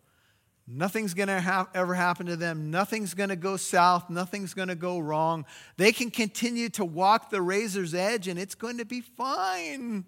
[0.67, 2.71] Nothing's going to ha- ever happen to them.
[2.71, 4.09] Nothing's going to go south.
[4.09, 5.45] Nothing's going to go wrong.
[5.77, 10.07] They can continue to walk the razor's edge and it's going to be fine.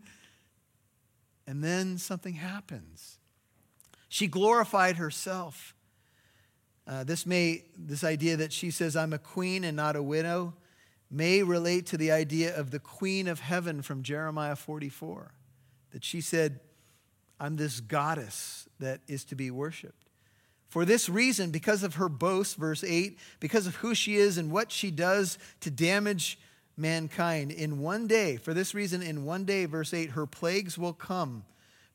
[1.47, 3.19] And then something happens.
[4.09, 5.75] She glorified herself.
[6.87, 10.55] Uh, this may, this idea that she says, I'm a queen and not a widow,
[11.11, 15.33] may relate to the idea of the queen of heaven from Jeremiah 44.
[15.91, 16.61] That she said,
[17.39, 20.06] I'm this goddess that is to be worshiped.
[20.69, 24.51] For this reason, because of her boast, verse 8, because of who she is and
[24.51, 26.39] what she does to damage
[26.77, 30.93] mankind, in one day, for this reason, in one day, verse 8, her plagues will
[30.93, 31.45] come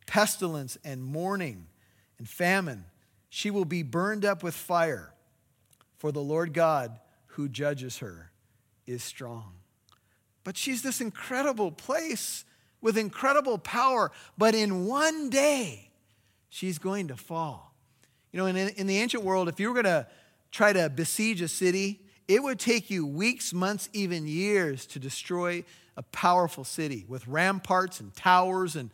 [0.07, 1.67] pestilence and mourning
[2.17, 2.85] and famine
[3.33, 5.13] she will be burned up with fire,
[5.97, 8.29] for the Lord God who judges her
[8.85, 9.53] is strong.
[10.43, 12.43] But she's this incredible place
[12.81, 15.91] with incredible power, but in one day,
[16.49, 17.70] she's going to fall.
[18.31, 20.07] You know, in, in the ancient world, if you were going to
[20.51, 25.63] try to besiege a city, it would take you weeks, months, even years to destroy
[25.97, 28.89] a powerful city with ramparts and towers and,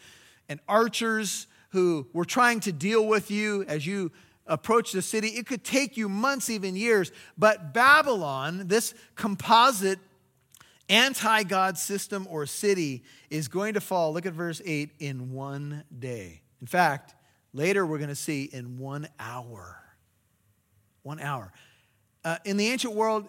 [0.50, 4.12] and archers who were trying to deal with you as you
[4.48, 5.30] approach the city.
[5.30, 7.12] It could take you months, even years.
[7.38, 10.00] But Babylon, this composite
[10.90, 14.14] anti God system or city, is going to fall.
[14.14, 16.42] Look at verse 8 in one day.
[16.62, 17.14] In fact,
[17.58, 19.82] later we're going to see in one hour.
[21.02, 21.52] One hour.
[22.24, 23.28] Uh, in the ancient world,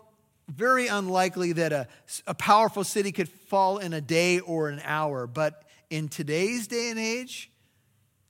[0.49, 1.88] very unlikely that a,
[2.27, 5.27] a powerful city could fall in a day or an hour.
[5.27, 7.51] But in today's day and age,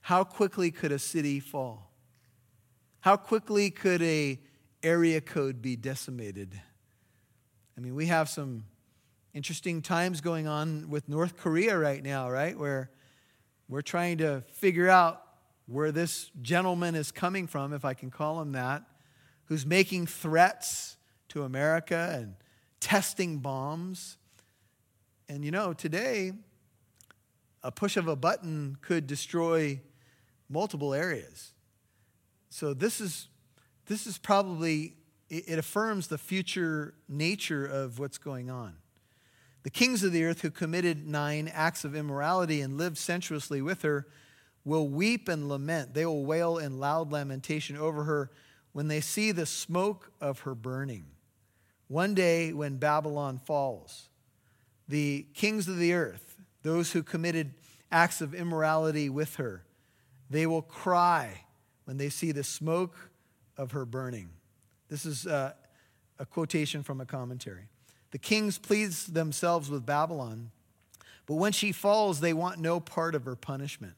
[0.01, 1.91] how quickly could a city fall?
[3.01, 4.39] How quickly could a
[4.81, 6.59] area code be decimated?
[7.77, 8.65] I mean, we have some
[9.33, 12.57] interesting times going on with North Korea right now, right?
[12.57, 12.89] Where
[13.67, 15.21] we're trying to figure out
[15.69, 18.83] where this gentleman is coming from, if I can call him that,
[19.45, 20.97] who's making threats
[21.29, 22.35] to America and
[22.79, 24.17] testing bombs.
[25.27, 26.31] And you know, today,
[27.61, 29.79] a push of a button could destroy
[30.49, 31.53] multiple areas.
[32.49, 33.27] So this is
[33.85, 34.95] this is probably
[35.29, 38.77] it affirms the future nature of what's going on.
[39.61, 43.83] The kings of the earth who committed nine acts of immorality and lived sensuously with
[43.83, 44.07] her
[44.65, 45.93] will weep and lament.
[45.93, 48.31] They will wail in loud lamentation over her
[48.71, 51.05] when they see the smoke of her burning.
[51.87, 54.09] One day when Babylon falls,
[54.87, 57.53] the kings of the earth, those who committed
[57.91, 59.63] acts of immorality with her,
[60.29, 61.45] they will cry
[61.85, 63.09] when they see the smoke
[63.57, 64.29] of her burning.
[64.87, 65.53] This is uh,
[66.19, 67.69] a quotation from a commentary.
[68.11, 70.51] The kings please themselves with Babylon,
[71.25, 73.93] but when she falls, they want no part of her punishment.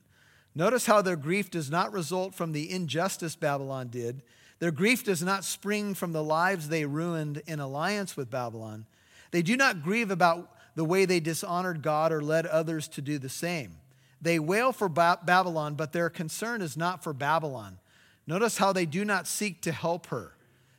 [0.54, 4.22] Notice how their grief does not result from the injustice Babylon did.
[4.60, 8.86] Their grief does not spring from the lives they ruined in alliance with Babylon.
[9.32, 13.18] They do not grieve about the way they dishonored God or led others to do
[13.18, 13.78] the same.
[14.22, 17.80] They wail for ba- Babylon, but their concern is not for Babylon.
[18.28, 20.34] Notice how they do not seek to help her.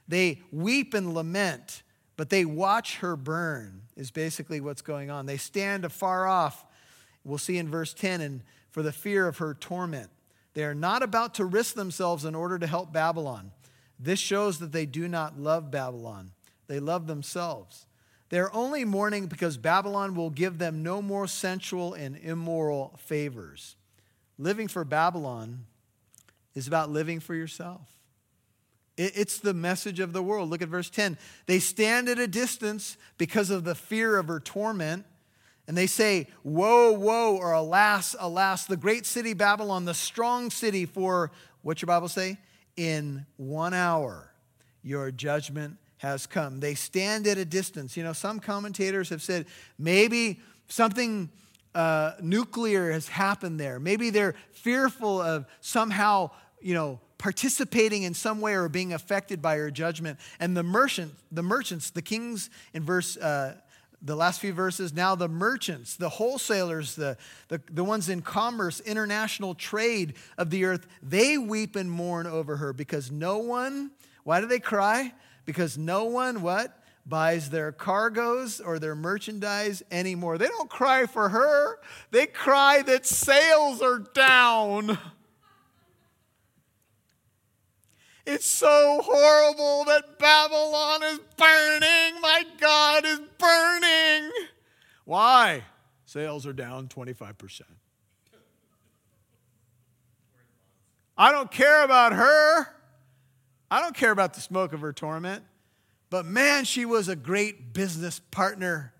[0.06, 1.82] They weep and lament,
[2.16, 5.26] but they watch her burn, is basically what's going on.
[5.26, 6.64] They stand afar off.
[7.24, 8.42] We'll see in verse 10, and
[8.72, 10.10] for the fear of her torment.
[10.54, 13.52] They are not about to risk themselves in order to help Babylon.
[13.98, 16.32] This shows that they do not love Babylon,
[16.66, 17.86] they love themselves.
[18.30, 23.76] They're only mourning because Babylon will give them no more sensual and immoral favors.
[24.38, 25.66] Living for Babylon
[26.54, 27.82] is about living for yourself.
[28.96, 30.48] It's the message of the world.
[30.48, 31.18] Look at verse 10.
[31.44, 35.04] They stand at a distance because of the fear of her torment,
[35.66, 40.86] and they say, Woe, woe, or alas, alas, the great city Babylon, the strong city,
[40.86, 41.30] for
[41.62, 42.38] what's your Bible say?
[42.76, 44.32] In one hour,
[44.82, 46.58] your judgment has come.
[46.58, 47.96] They stand at a distance.
[47.96, 49.46] You know, some commentators have said
[49.78, 51.30] maybe something
[51.74, 53.78] uh, nuclear has happened there.
[53.78, 59.56] Maybe they're fearful of somehow, you know, participating in some way or being affected by
[59.56, 60.18] her judgment.
[60.40, 63.16] And the merchant, the merchants, the kings in verse.
[63.16, 63.54] Uh,
[64.02, 67.16] the last few verses now the merchants the wholesalers the,
[67.48, 72.56] the, the ones in commerce international trade of the earth they weep and mourn over
[72.56, 73.90] her because no one
[74.24, 75.12] why do they cry
[75.44, 80.38] because no one what buys their cargoes or their merchandise anymore.
[80.38, 81.78] They don't cry for her,
[82.10, 84.98] they cry that sales are down.
[88.24, 92.20] It's so horrible that Babylon is burning.
[92.20, 94.30] My God is burning.
[95.04, 95.64] Why?
[96.04, 97.62] Sales are down 25%.
[101.18, 102.66] I don't care about her.
[103.70, 105.44] I don't care about the smoke of her torment.
[106.10, 108.92] But man, she was a great business partner.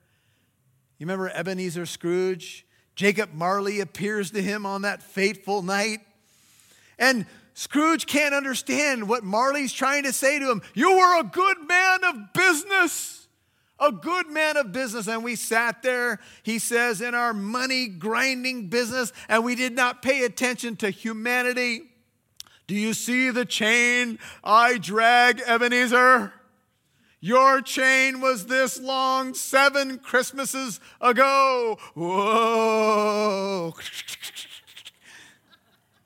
[0.99, 2.66] You remember Ebenezer Scrooge?
[2.95, 6.01] Jacob Marley appears to him on that fateful night.
[6.99, 10.63] And Scrooge can't understand what Marley's trying to say to him.
[10.75, 13.29] You were a good man of business.
[13.79, 15.09] A good man of business.
[15.09, 20.03] And we sat there, he says, in our money grinding business, and we did not
[20.03, 21.83] pay attention to humanity.
[22.67, 26.33] Do you see the chain I drag, Ebenezer?
[27.21, 31.79] Your chain was this long seven Christmases ago.
[31.95, 33.75] Whoa.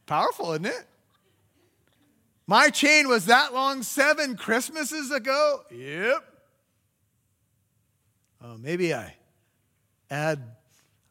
[0.06, 0.86] Powerful, isn't it?
[2.46, 5.62] My chain was that long seven Christmases ago?
[5.70, 6.24] Yep.
[8.42, 9.14] Oh, maybe I
[10.08, 10.42] had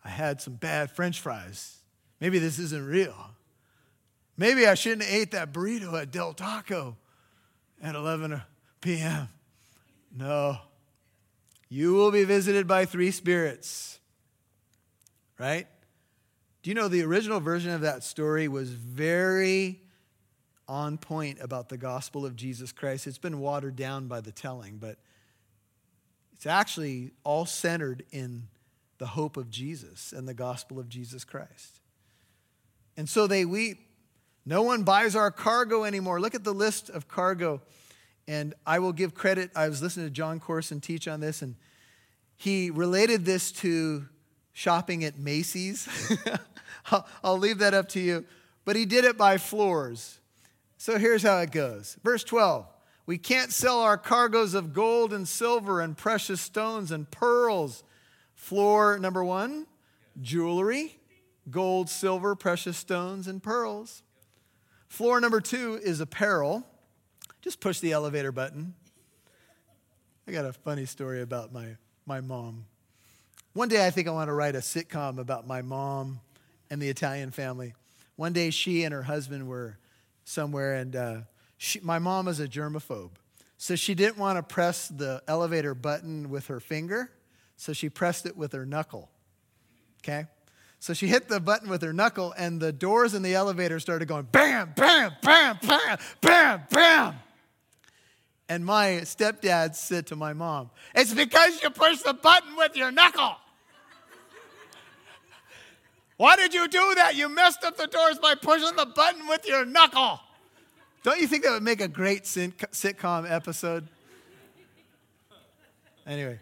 [0.04, 1.78] I had some bad french fries.
[2.22, 3.16] Maybe this isn't real.
[4.38, 6.96] Maybe I shouldn't have ate that burrito at Del Taco
[7.82, 8.42] at 11
[8.82, 9.30] p.m.
[10.16, 10.58] No.
[11.68, 14.00] You will be visited by three spirits.
[15.38, 15.68] Right?
[16.64, 19.82] Do you know the original version of that story was very
[20.68, 23.08] on point about the gospel of Jesus Christ?
[23.08, 24.98] It's been watered down by the telling, but
[26.34, 28.48] it's actually all centered in
[28.98, 31.80] the hope of Jesus and the gospel of Jesus Christ.
[32.98, 33.80] And so they weep.
[34.46, 36.20] No one buys our cargo anymore.
[36.22, 37.62] Look at the list of cargo
[38.28, 39.52] and I will give credit.
[39.56, 41.56] I was listening to Jon Courson teach on this, and
[42.36, 44.08] he related this to
[44.54, 45.88] shopping at Macy's.
[47.24, 48.26] I'll, leave that up to you.
[48.64, 50.20] But he did it by floors.
[50.78, 51.98] So here's how it goes.
[52.04, 52.66] Verse 12
[53.06, 57.84] We can't sell our cargoes of gold and silver and precious stones and pearls.
[58.34, 59.66] Floor number one,
[60.22, 60.98] jewelry,
[61.50, 64.04] gold, silver, precious stones, and pearls.
[64.88, 66.66] Floor number two is apparel
[67.46, 68.74] just push the elevator button.
[70.28, 72.66] I got a funny story about my, my mom.
[73.54, 76.22] One day, I think I want to write a sitcom about my mom
[76.72, 77.76] and the Italian family.
[78.16, 79.78] One day, she and her husband were
[80.26, 81.18] somewhere, and uh,
[81.58, 83.12] she, my mom is a germaphobe.
[83.58, 87.10] So she didn't want to press the elevator button with her finger,
[87.56, 89.10] so she pressed it with her knuckle.
[90.04, 90.26] Okay?
[90.80, 94.08] So she hit the button with her knuckle, and the doors in the elevator started
[94.08, 97.16] going bam, bam, bam, bam, bam, bam.
[98.48, 102.92] And my stepdad said to my mom, It's because you push the button with your
[102.92, 103.36] knuckle.
[106.18, 107.16] Why did you do that?
[107.16, 110.20] You messed up the doors by pushing the button with your knuckle.
[111.04, 113.88] Don't you think that would make a great sitcom episode?
[116.08, 116.40] Anyway.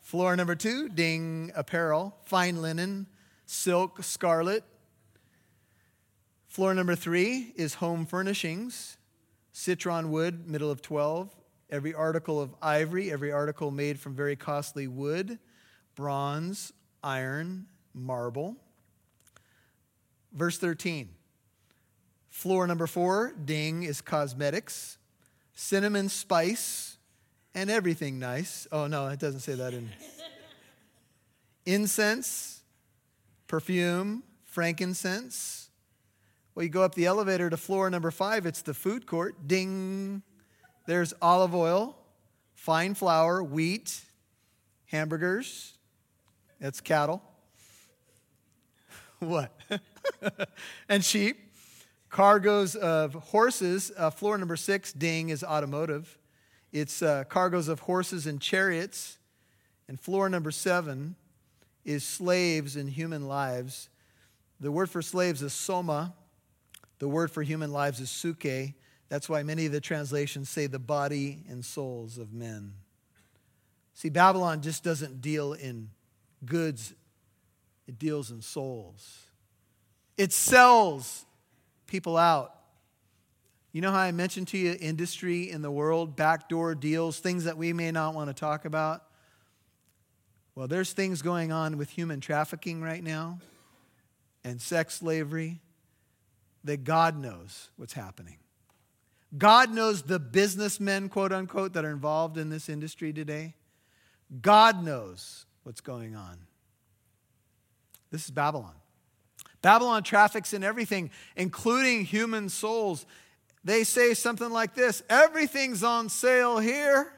[0.00, 3.06] Floor number two, ding, apparel, fine linen,
[3.44, 4.64] silk, scarlet.
[6.46, 8.96] Floor number three is home furnishings,
[9.52, 11.36] citron wood, middle of 12.
[11.70, 15.38] Every article of ivory, every article made from very costly wood,
[15.94, 16.72] bronze,
[17.08, 18.54] iron, marble.
[20.32, 21.08] Verse 13.
[22.28, 24.98] Floor number four, ding, is cosmetics,
[25.54, 26.98] cinnamon spice,
[27.54, 28.68] and everything nice.
[28.70, 29.88] Oh, no, it doesn't say that in.
[31.66, 32.62] Incense,
[33.46, 35.70] perfume, frankincense.
[36.54, 39.48] Well, you go up the elevator to floor number five, it's the food court.
[39.48, 40.22] Ding.
[40.86, 41.96] There's olive oil,
[42.54, 44.00] fine flour, wheat,
[44.86, 45.77] hamburgers.
[46.60, 47.22] That's cattle.
[49.18, 49.52] what?
[50.88, 51.36] and sheep.
[52.10, 53.92] Cargoes of horses.
[53.96, 56.18] Uh, floor number six, ding, is automotive.
[56.72, 59.18] It's uh, cargoes of horses and chariots.
[59.88, 61.16] And floor number seven
[61.84, 63.88] is slaves and human lives.
[64.60, 66.14] The word for slaves is soma.
[66.98, 68.74] The word for human lives is suke.
[69.08, 72.74] That's why many of the translations say the body and souls of men.
[73.94, 75.90] See, Babylon just doesn't deal in
[76.44, 76.94] goods,
[77.86, 79.24] it deals in souls.
[80.16, 81.24] It sells
[81.86, 82.54] people out.
[83.72, 87.56] You know how I mentioned to you industry in the world, backdoor deals, things that
[87.56, 89.04] we may not want to talk about?
[90.54, 93.38] Well, there's things going on with human trafficking right now
[94.42, 95.60] and sex slavery
[96.64, 98.38] that God knows what's happening.
[99.36, 103.54] God knows the businessmen, quote unquote, that are involved in this industry today.
[104.40, 106.38] God knows what's going on.
[108.10, 108.72] This is Babylon.
[109.60, 113.04] Babylon traffics in everything, including human souls.
[113.64, 117.12] They say something like this everything's on sale here.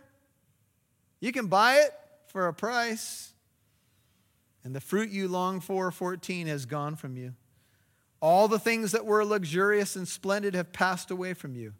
[1.21, 1.93] You can buy it
[2.27, 3.33] for a price.
[4.65, 7.35] And the fruit you long for, 14, has gone from you.
[8.21, 11.75] All the things that were luxurious and splendid have passed away from you,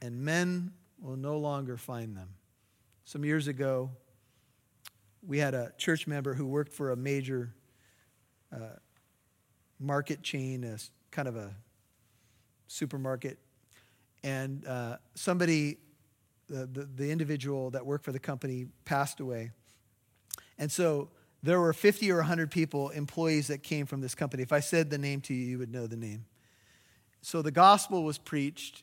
[0.00, 0.70] and men
[1.00, 2.28] will no longer find them.
[3.04, 3.90] Some years ago,
[5.26, 7.52] we had a church member who worked for a major
[8.54, 8.76] uh,
[9.78, 10.78] market chain, a,
[11.10, 11.54] kind of a
[12.66, 13.38] supermarket,
[14.22, 15.78] and uh, somebody,
[16.48, 19.50] the, the, the individual that worked for the company, passed away.
[20.58, 21.08] And so
[21.42, 24.42] there were 50 or 100 people, employees that came from this company.
[24.42, 26.26] If I said the name to you, you would know the name.
[27.22, 28.82] So the gospel was preached,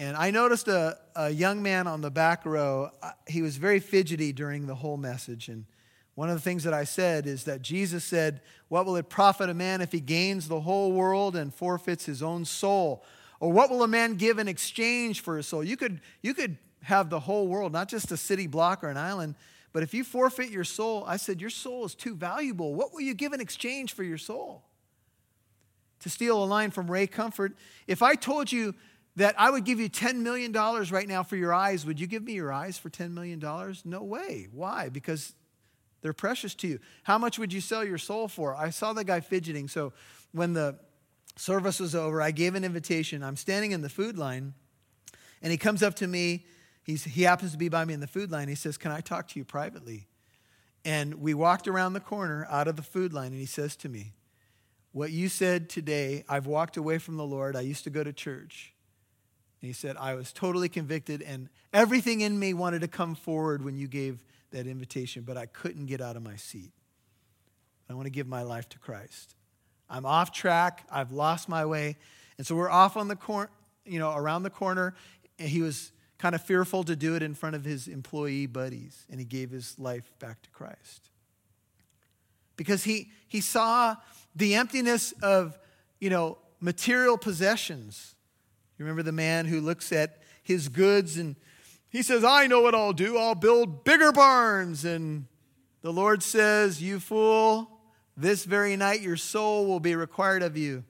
[0.00, 2.90] and I noticed a, a young man on the back row.
[3.28, 5.48] He was very fidgety during the whole message.
[5.48, 5.66] And
[6.14, 9.50] one of the things that I said is that Jesus said, What will it profit
[9.50, 13.04] a man if he gains the whole world and forfeits his own soul?
[13.40, 15.62] Or what will a man give in exchange for his soul?
[15.62, 18.96] You could, you could have the whole world, not just a city block or an
[18.96, 19.34] island,
[19.74, 22.74] but if you forfeit your soul, I said, Your soul is too valuable.
[22.74, 24.62] What will you give in exchange for your soul?
[25.98, 27.54] To steal a line from Ray Comfort,
[27.86, 28.74] if I told you
[29.16, 32.22] that I would give you $10 million right now for your eyes, would you give
[32.22, 33.42] me your eyes for $10 million?
[33.84, 34.48] No way.
[34.52, 34.88] Why?
[34.88, 35.34] Because
[36.02, 36.78] they're precious to you.
[37.02, 38.54] How much would you sell your soul for?
[38.54, 39.68] I saw the guy fidgeting.
[39.68, 39.92] So
[40.32, 40.78] when the
[41.36, 43.22] service was over, I gave an invitation.
[43.22, 44.54] I'm standing in the food line,
[45.42, 46.46] and he comes up to me.
[46.82, 48.48] He's, he happens to be by me in the food line.
[48.48, 50.06] He says, Can I talk to you privately?
[50.84, 53.88] And we walked around the corner out of the food line, and he says to
[53.88, 54.14] me,
[54.92, 57.54] What you said today, I've walked away from the Lord.
[57.56, 58.72] I used to go to church.
[59.60, 63.62] And he said, I was totally convicted, and everything in me wanted to come forward
[63.62, 66.72] when you gave that invitation, but I couldn't get out of my seat.
[67.88, 69.34] I want to give my life to Christ.
[69.88, 70.86] I'm off track.
[70.90, 71.96] I've lost my way.
[72.38, 73.50] And so we're off on the corner,
[73.84, 74.94] you know, around the corner.
[75.38, 79.06] And he was kind of fearful to do it in front of his employee buddies,
[79.10, 81.10] and he gave his life back to Christ.
[82.56, 83.96] Because he, he saw
[84.36, 85.58] the emptiness of,
[85.98, 88.14] you know, material possessions.
[88.80, 91.36] You remember the man who looks at his goods and
[91.90, 93.18] he says, I know what I'll do.
[93.18, 94.86] I'll build bigger barns.
[94.86, 95.26] And
[95.82, 97.70] the Lord says, You fool,
[98.16, 100.82] this very night your soul will be required of you.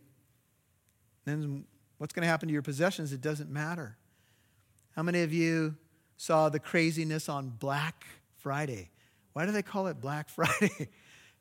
[1.24, 1.64] Then
[1.99, 3.12] what's going to happen to your possessions?
[3.12, 3.97] It doesn't matter.
[4.95, 5.74] How many of you
[6.16, 8.91] saw the craziness on Black Friday?
[9.32, 10.91] Why do they call it Black Friday?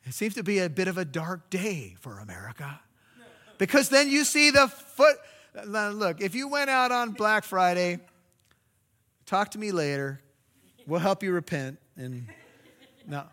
[0.04, 2.80] It seems to be a bit of a dark day for America.
[3.60, 5.18] Because then you see the foot.
[5.66, 8.00] Look, if you went out on Black Friday,
[9.26, 10.22] talk to me later.
[10.86, 11.80] We'll help you repent.
[11.95, 12.28] And
[13.08, 13.24] no.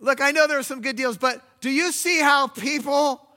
[0.00, 3.28] Look, I know there are some good deals, but do you see how people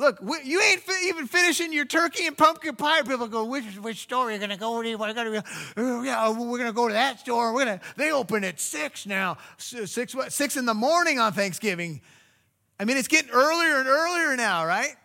[0.00, 3.02] Look, you ain't even finishing your turkey and pumpkin pie.
[3.02, 4.96] People go, which, which store are you going to go to?
[4.96, 5.44] We're going to,
[5.76, 7.52] uh, yeah, we're going to go to that store.
[7.52, 12.00] We're to, they open at six now, six, six in the morning on Thanksgiving.
[12.78, 14.96] I mean, it's getting earlier and earlier now, right?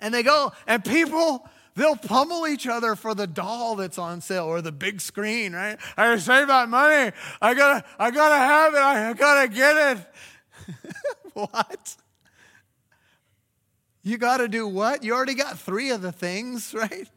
[0.00, 4.44] And they go, and people, they'll pummel each other for the doll that's on sale
[4.44, 5.78] or the big screen, right?
[5.96, 7.12] I gotta save that money.
[7.40, 8.80] I gotta, I gotta have it.
[8.80, 10.06] I gotta get it.
[11.34, 11.96] what?
[14.02, 15.02] You got to do what?
[15.02, 17.08] You already got three of the things, right?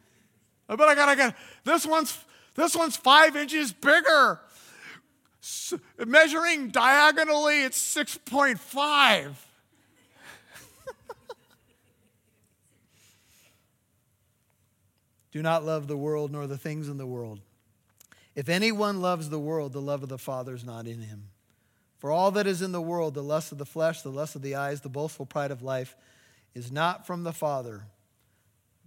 [0.68, 1.36] But I got to get
[1.66, 2.18] this one's
[2.56, 4.40] This one's five inches bigger.
[5.44, 5.74] S-
[6.06, 9.34] measuring diagonally, it's 6.5.
[15.38, 17.42] Do not love the world nor the things in the world.
[18.34, 21.26] If anyone loves the world, the love of the Father is not in him.
[22.00, 24.42] For all that is in the world, the lust of the flesh, the lust of
[24.42, 25.96] the eyes, the boastful pride of life,
[26.56, 27.84] is not from the Father,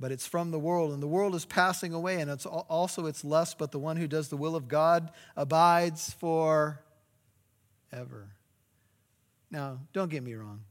[0.00, 0.92] but it's from the world.
[0.92, 4.08] And the world is passing away, and it's also its lust, but the one who
[4.08, 6.82] does the will of God abides for
[7.92, 8.26] ever.
[9.52, 10.62] Now, don't get me wrong.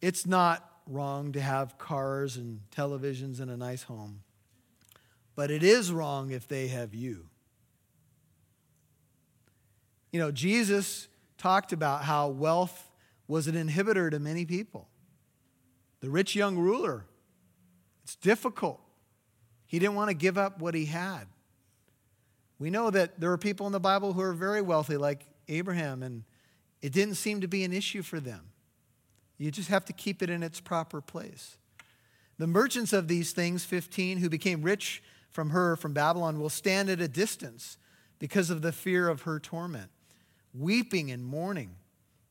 [0.00, 4.20] It's not wrong to have cars and televisions and a nice home,
[5.38, 7.24] but it is wrong if they have you.
[10.10, 12.90] You know, Jesus talked about how wealth
[13.28, 14.88] was an inhibitor to many people.
[16.00, 17.04] The rich young ruler,
[18.02, 18.80] it's difficult.
[19.68, 21.26] He didn't want to give up what he had.
[22.58, 26.02] We know that there are people in the Bible who are very wealthy, like Abraham,
[26.02, 26.24] and
[26.82, 28.50] it didn't seem to be an issue for them.
[29.36, 31.58] You just have to keep it in its proper place.
[32.38, 35.00] The merchants of these things, 15, who became rich
[35.30, 37.78] from her, from Babylon, will stand at a distance
[38.18, 39.90] because of the fear of her torment
[40.54, 41.76] weeping and mourning.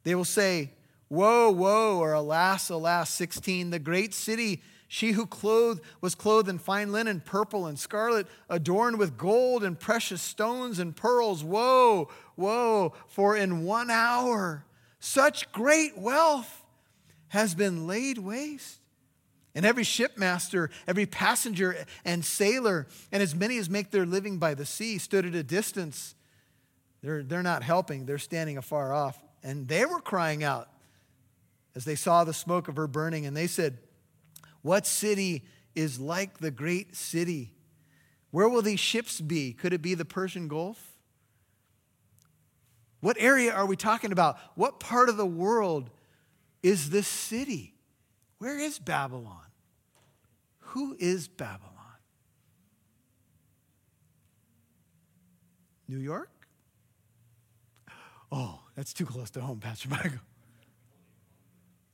[0.04, 0.72] They will say,
[1.10, 6.58] Woe, woe, or alas, alas, 16, the great city, she who clothed, was clothed in
[6.58, 11.44] fine linen, purple and scarlet, adorned with gold and precious stones and pearls.
[11.44, 14.66] Woe, woe, for in one hour
[15.00, 16.66] such great wealth
[17.30, 18.80] has been laid waste.
[19.58, 24.54] And every shipmaster, every passenger and sailor, and as many as make their living by
[24.54, 26.14] the sea, stood at a distance
[27.02, 29.20] they're, they're not helping, they're standing afar off.
[29.42, 30.70] And they were crying out
[31.76, 33.26] as they saw the smoke of her burning.
[33.26, 33.80] And they said,
[34.62, 35.44] What city
[35.74, 37.54] is like the great city?
[38.30, 39.54] Where will these ships be?
[39.54, 41.00] Could it be the Persian Gulf?
[43.00, 44.38] What area are we talking about?
[44.54, 45.90] What part of the world
[46.62, 47.74] is this city?
[48.40, 49.42] Where is Babylon?
[50.60, 51.74] Who is Babylon?
[55.88, 56.30] New York?
[58.32, 60.20] Oh, that's too close to home, Pastor Michael.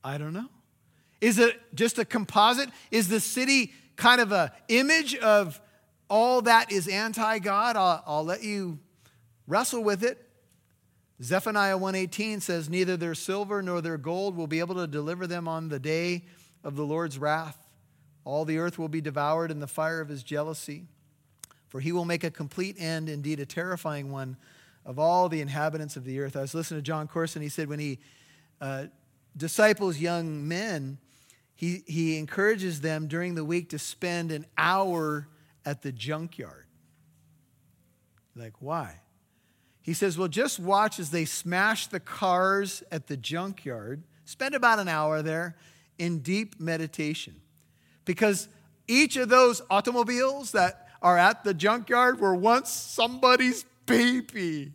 [0.02, 0.48] I don't know.
[1.20, 2.68] Is it just a composite?
[2.90, 5.60] Is the city kind of a image of
[6.10, 7.76] all that is anti-God?
[7.76, 8.78] I'll, I'll let you
[9.46, 10.23] wrestle with it.
[11.22, 15.46] Zephaniah 1:18 says, "Neither their silver nor their gold will be able to deliver them
[15.46, 16.24] on the day
[16.64, 17.58] of the Lord's wrath.
[18.24, 20.86] All the earth will be devoured in the fire of his jealousy,
[21.68, 24.36] for he will make a complete end, indeed a terrifying one,
[24.84, 26.36] of all the inhabitants of the earth.
[26.36, 27.42] I was listening to Jon Courson.
[27.42, 28.00] He said when he
[28.60, 28.86] uh,
[29.36, 30.98] disciples young men,
[31.54, 35.28] he, he encourages them during the week to spend an hour
[35.64, 36.66] at the junkyard.
[38.34, 39.00] Like, why?
[39.84, 44.02] He says, well, just watch as they smash the cars at the junkyard.
[44.24, 45.56] Spend about an hour there
[45.98, 47.34] in deep meditation.
[48.06, 48.48] Because
[48.88, 54.72] each of those automobiles that are at the junkyard were once somebody's baby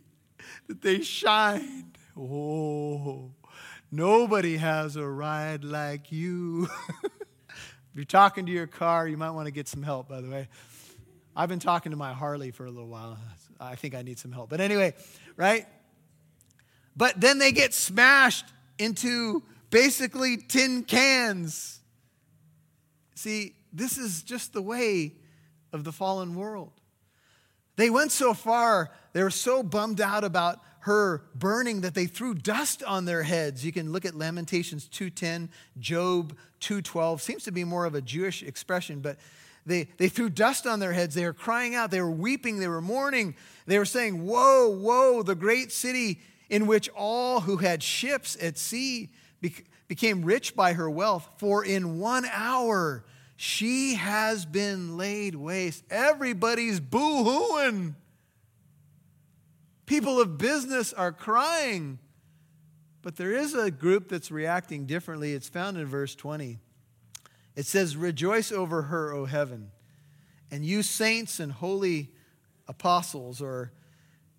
[0.68, 1.98] that they shined.
[2.16, 3.32] Oh,
[3.90, 6.68] nobody has a ride like you.
[7.02, 10.30] if you're talking to your car, you might want to get some help, by the
[10.30, 10.48] way.
[11.34, 13.18] I've been talking to my Harley for a little while.
[13.60, 14.50] I think I need some help.
[14.50, 14.94] But anyway,
[15.36, 15.66] right?
[16.96, 18.46] But then they get smashed
[18.78, 21.80] into basically tin cans.
[23.14, 25.14] See, this is just the way
[25.72, 26.72] of the fallen world.
[27.76, 32.34] They went so far, they were so bummed out about her burning that they threw
[32.34, 33.64] dust on their heads.
[33.64, 37.20] You can look at Lamentations 2:10, Job 2:12.
[37.20, 39.18] Seems to be more of a Jewish expression, but
[39.66, 41.14] they, they threw dust on their heads.
[41.14, 41.90] They were crying out.
[41.90, 42.58] They were weeping.
[42.58, 43.34] They were mourning.
[43.66, 48.58] They were saying, Woe, woe, the great city in which all who had ships at
[48.58, 49.10] sea
[49.88, 51.28] became rich by her wealth.
[51.38, 53.04] For in one hour
[53.36, 55.84] she has been laid waste.
[55.90, 57.94] Everybody's boo hooing.
[59.86, 61.98] People of business are crying.
[63.02, 65.32] But there is a group that's reacting differently.
[65.32, 66.58] It's found in verse 20.
[67.56, 69.70] It says, Rejoice over her, O heaven,
[70.50, 72.10] and you saints and holy
[72.68, 73.72] apostles, or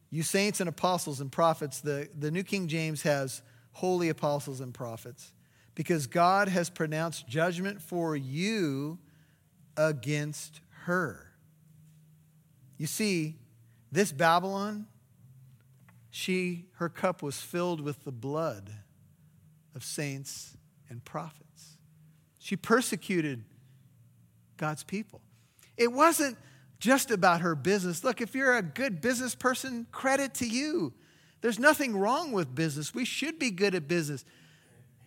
[0.10, 1.82] you saints and apostles and prophets.
[1.82, 3.42] The, the New King James has
[3.74, 5.34] holy apostles and prophets
[5.76, 9.00] because God has pronounced judgment for you
[9.78, 11.32] against her.
[12.78, 13.36] You see,
[13.92, 14.88] this Babylon,
[16.10, 18.72] she her cup was filled with the blood
[19.76, 20.58] of saints
[20.90, 21.51] and prophets.
[22.52, 23.46] She persecuted
[24.58, 25.22] God's people.
[25.78, 26.38] It wasn't
[26.80, 28.04] just about her business.
[28.04, 30.92] Look, if you're a good business person, credit to you.
[31.40, 32.94] There's nothing wrong with business.
[32.94, 34.26] We should be good at business.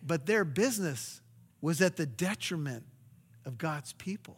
[0.01, 1.21] But their business
[1.61, 2.83] was at the detriment
[3.45, 4.37] of God's people.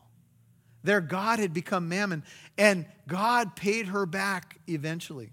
[0.84, 2.26] Their God had become mammon,
[2.58, 5.32] and God paid her back eventually.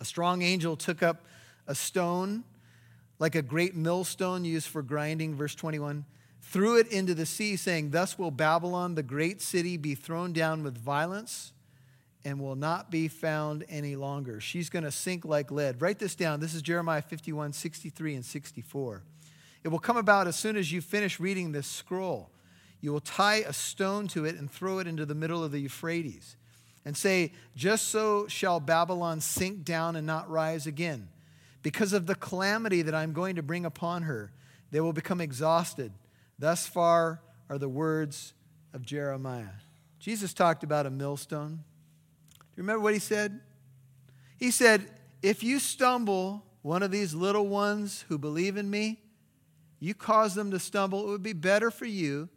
[0.00, 1.26] A strong angel took up
[1.66, 2.44] a stone,
[3.18, 6.06] like a great millstone used for grinding, verse 21,
[6.50, 10.62] threw it into the sea, saying, Thus will Babylon, the great city, be thrown down
[10.62, 11.52] with violence
[12.24, 14.40] and will not be found any longer.
[14.40, 15.80] She's going to sink like lead.
[15.80, 16.40] Write this down.
[16.40, 19.02] This is Jeremiah 51, 63, and 64.
[19.62, 22.30] It will come about as soon as you finish reading this scroll.
[22.80, 25.58] You will tie a stone to it and throw it into the middle of the
[25.58, 26.36] Euphrates
[26.84, 31.08] and say, Just so shall Babylon sink down and not rise again.
[31.62, 34.32] Because of the calamity that I'm going to bring upon her,
[34.70, 35.92] they will become exhausted.
[36.38, 38.34] Thus far are the words
[38.72, 39.58] of Jeremiah.
[39.98, 41.64] Jesus talked about a millstone.
[42.30, 43.40] Do you remember what he said?
[44.36, 44.88] He said,
[45.22, 49.00] If you stumble one of these little ones who believe in me,
[49.80, 52.28] you cause them to stumble, it would be better for you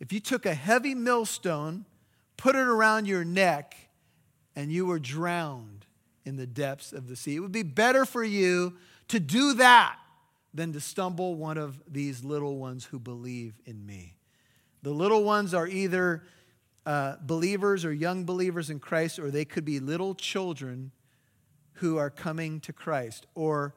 [0.00, 1.84] if you took a heavy millstone,
[2.38, 3.76] put it around your neck,
[4.56, 5.84] and you were drowned
[6.24, 7.36] in the depths of the sea.
[7.36, 8.76] It would be better for you
[9.08, 9.98] to do that
[10.52, 14.16] than to stumble one of these little ones who believe in me.
[14.82, 16.24] The little ones are either
[16.86, 20.90] uh, believers or young believers in Christ, or they could be little children
[21.74, 23.74] who are coming to Christ or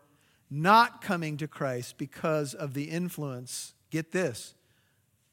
[0.49, 4.55] not coming to Christ because of the influence, get this,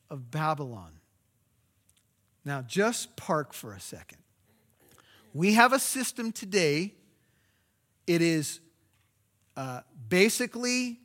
[0.09, 0.93] of Babylon.
[2.45, 4.19] Now, just park for a second.
[5.33, 6.95] We have a system today,
[8.07, 8.61] it is
[9.57, 10.99] uh, basically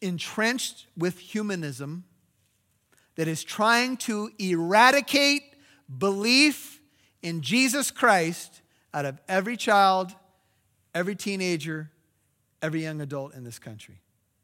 [0.00, 2.04] entrenched with humanism
[3.16, 5.42] that is trying to eradicate
[5.98, 6.80] belief
[7.22, 8.62] in Jesus Christ
[8.92, 10.14] out of every child,
[10.94, 11.90] every teenager,
[12.62, 14.00] every young adult in this country.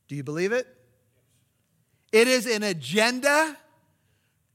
[0.09, 0.66] Do you believe it?
[2.12, 3.57] It is an agenda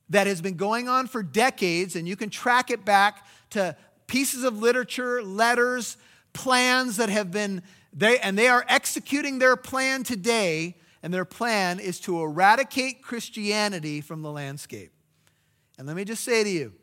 [0.10, 3.76] that has been going on for decades, and you can track it back to
[4.08, 5.98] pieces of literature, letters,
[6.34, 7.64] plans that have been
[7.96, 14.02] they and they are executing their plan today, and their plan is to eradicate Christianity
[14.02, 14.92] from the landscape.
[15.78, 16.74] And let me just say to you,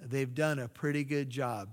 [0.00, 1.68] they've done a pretty good job.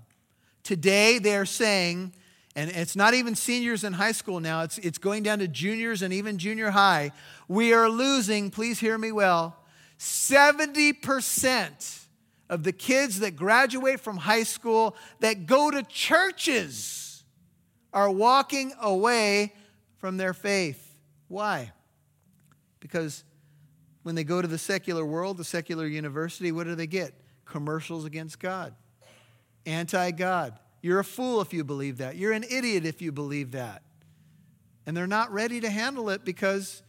[0.64, 2.12] Today they're saying,
[2.56, 6.02] and it's not even seniors in high school now, it's, it's going down to juniors
[6.02, 7.12] and even junior high.
[7.46, 9.56] We are losing, please hear me well,
[9.98, 12.04] 70%
[12.50, 17.07] of the kids that graduate from high school that go to churches
[17.92, 19.52] are walking away
[19.98, 20.98] from their faith.
[21.28, 21.72] Why?
[22.80, 23.24] Because
[24.02, 27.14] when they go to the secular world, the secular university, what do they get?
[27.44, 28.74] Commercials against God,
[29.66, 30.58] anti God.
[30.80, 32.16] You're a fool if you believe that.
[32.16, 33.82] You're an idiot if you believe that.
[34.86, 36.82] And they're not ready to handle it because,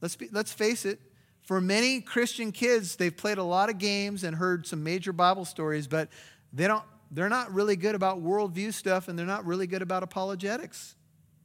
[0.00, 1.00] let's, be, let's face it,
[1.42, 5.44] for many Christian kids, they've played a lot of games and heard some major Bible
[5.44, 6.08] stories, but
[6.52, 6.84] they don't,
[7.14, 10.96] they're not really good about worldview stuff and they're not really good about apologetics.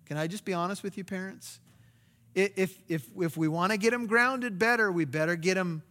[0.05, 1.59] Can I just be honest with you, parents?
[2.33, 5.83] If, if, if we want to get them grounded better, we better get them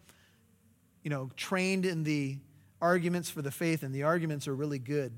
[1.03, 2.39] you know, trained in the
[2.81, 5.13] arguments for the faith, and the arguments are really good.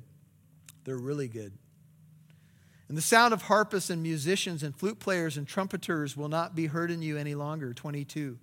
[0.85, 1.53] They're really good.
[2.89, 6.67] And the sound of harpists and musicians and flute players and trumpeters will not be
[6.67, 7.73] heard in you any longer.
[7.73, 8.39] 22.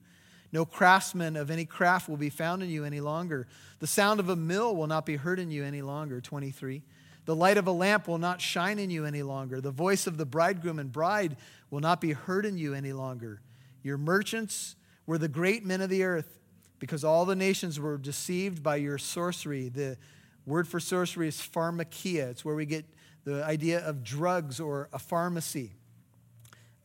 [0.51, 3.47] No craftsman of any craft will be found in you any longer.
[3.79, 6.21] The sound of a mill will not be heard in you any longer.
[6.21, 6.83] 23.
[7.25, 9.59] The light of a lamp will not shine in you any longer.
[9.59, 11.35] The voice of the bridegroom and bride
[11.69, 13.41] will not be heard in you any longer.
[13.83, 16.39] Your merchants were the great men of the earth,
[16.79, 19.67] because all the nations were deceived by your sorcery.
[19.67, 19.97] The
[20.45, 22.29] word for sorcery is pharmakeia.
[22.29, 22.85] It's where we get
[23.25, 25.73] the idea of drugs or a pharmacy.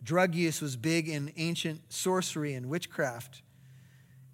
[0.02, 3.42] Drug use was big in ancient sorcery and witchcraft.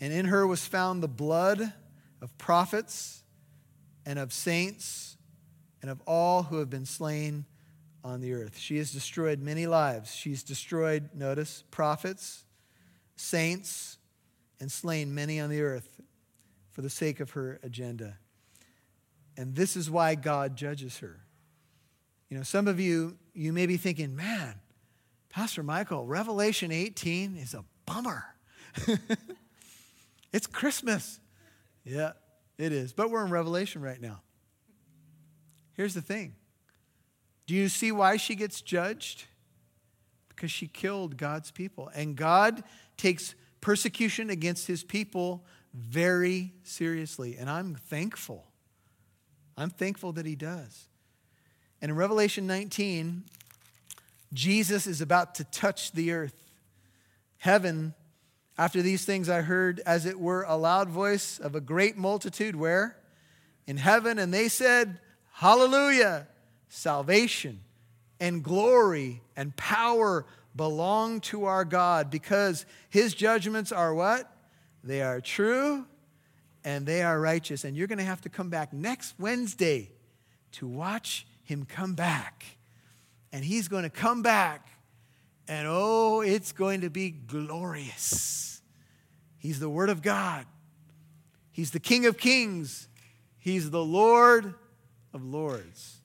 [0.01, 1.73] And in her was found the blood
[2.21, 3.23] of prophets
[4.07, 5.17] and of saints
[5.83, 7.45] and of all who have been slain
[8.05, 8.59] on the earth.
[8.59, 10.15] She has destroyed many lives.
[10.15, 12.45] She's destroyed, notice, prophets,
[13.17, 13.99] saints,
[14.61, 16.01] and slain many on the earth
[16.71, 18.19] for the sake of her agenda.
[19.37, 21.21] And this is why God judges her.
[22.29, 24.55] You know, some of you, you may be thinking, man,
[25.29, 28.25] Pastor Michael, Revelation 18 is a bummer.
[30.33, 31.21] It's Christmas.
[31.85, 32.13] Yeah,
[32.59, 32.93] it is.
[32.93, 34.21] But we're in Revelation right now.
[35.75, 36.35] Here's the thing
[37.47, 39.25] Do you see why she gets judged?
[40.29, 41.91] Because she killed God's people.
[41.95, 42.63] And God
[42.97, 47.37] takes persecution against his people very seriously.
[47.39, 48.47] And I'm thankful.
[49.57, 50.89] I'm thankful that he does.
[51.81, 53.25] And in Revelation 19,
[54.33, 56.53] Jesus is about to touch the earth.
[57.39, 57.95] Heaven,
[58.59, 62.57] after these things, I heard, as it were, a loud voice of a great multitude,
[62.57, 62.99] where?
[63.67, 64.99] In heaven, and they said,
[65.33, 66.27] Hallelujah!
[66.69, 67.61] Salvation
[68.21, 74.31] and glory and power belong to our God because his judgments are what?
[74.83, 75.87] They are true
[76.65, 77.65] and they are righteous.
[77.65, 79.91] And you're going to have to come back next Wednesday
[80.53, 82.45] to watch him come back.
[83.33, 84.69] And he's going to come back,
[85.49, 88.61] and oh, it's going to be glorious.
[89.39, 90.47] He's the Word of God,
[91.51, 92.89] He's the King of Kings,
[93.39, 94.55] He's the Lord
[95.13, 95.97] of Lords.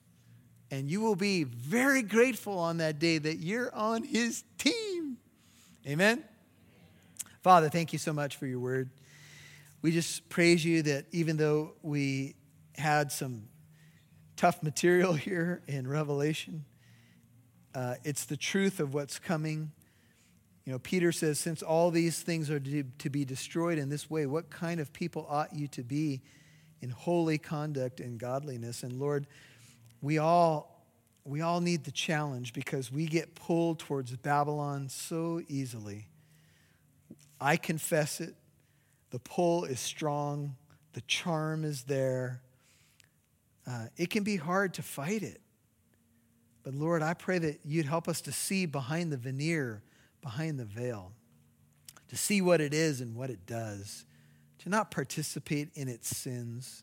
[0.70, 5.18] And you will be very grateful on that day that you're on His team.
[5.86, 6.24] Amen.
[7.42, 8.90] Father, thank you so much for your word.
[9.82, 12.36] We just praise you that even though we
[12.76, 13.44] had some
[14.34, 16.64] tough material here in Revelation,
[17.74, 19.72] uh, it's the truth of what's coming.
[20.64, 24.26] You know, Peter says, since all these things are to, be destroyed in this way,
[24.26, 26.22] what kind of people ought you to be
[26.80, 28.82] in holy conduct and godliness?
[28.82, 29.26] And Lord,
[30.00, 30.70] we all
[31.26, 36.06] we all need the challenge because we get pulled towards Babylon so easily.
[37.40, 38.34] I confess it.
[39.08, 40.56] The pull is strong,
[40.92, 42.42] the charm is there.
[43.66, 45.40] Uh, it can be hard to fight it.
[46.64, 49.82] But Lord, I pray that you'd help us to see behind the veneer,
[50.22, 51.12] behind the veil,
[52.08, 54.06] to see what it is and what it does,
[54.60, 56.82] to not participate in its sins.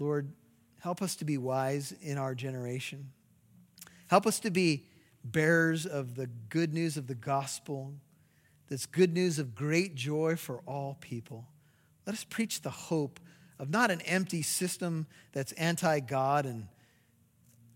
[0.00, 0.32] Lord,
[0.80, 3.12] help us to be wise in our generation.
[4.08, 4.84] Help us to be
[5.24, 7.94] bearers of the good news of the gospel,
[8.68, 11.46] this good news of great joy for all people.
[12.06, 13.20] Let us preach the hope
[13.58, 16.66] of not an empty system that's anti God and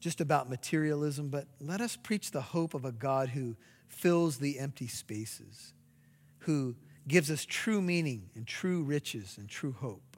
[0.00, 3.56] just about materialism, but let us preach the hope of a God who
[3.88, 5.72] fills the empty spaces,
[6.40, 6.76] who
[7.06, 10.16] gives us true meaning and true riches and true hope.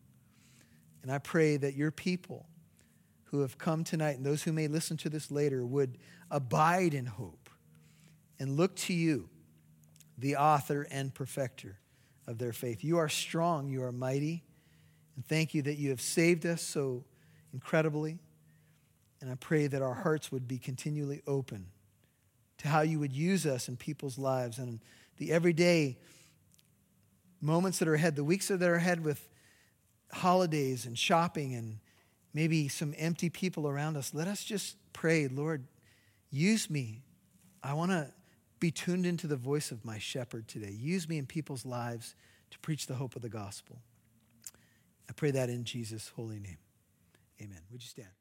[1.02, 2.46] And I pray that your people
[3.24, 5.98] who have come tonight and those who may listen to this later would
[6.30, 7.48] abide in hope
[8.38, 9.28] and look to you,
[10.18, 11.78] the author and perfecter
[12.26, 12.84] of their faith.
[12.84, 14.42] You are strong, you are mighty,
[15.14, 17.04] and thank you that you have saved us so
[17.52, 18.18] incredibly.
[19.20, 21.66] And I pray that our hearts would be continually open
[22.58, 24.80] to how you would use us in people's lives and
[25.18, 25.98] the everyday
[27.40, 29.28] moments that are ahead, the weeks that are ahead with
[30.12, 31.78] holidays and shopping and
[32.34, 34.14] maybe some empty people around us.
[34.14, 35.64] Let us just pray, Lord,
[36.30, 37.02] use me.
[37.62, 38.12] I want to
[38.58, 40.70] be tuned into the voice of my shepherd today.
[40.70, 42.14] Use me in people's lives
[42.50, 43.78] to preach the hope of the gospel.
[45.08, 46.58] I pray that in Jesus' holy name.
[47.40, 47.60] Amen.
[47.70, 48.19] Would you stand?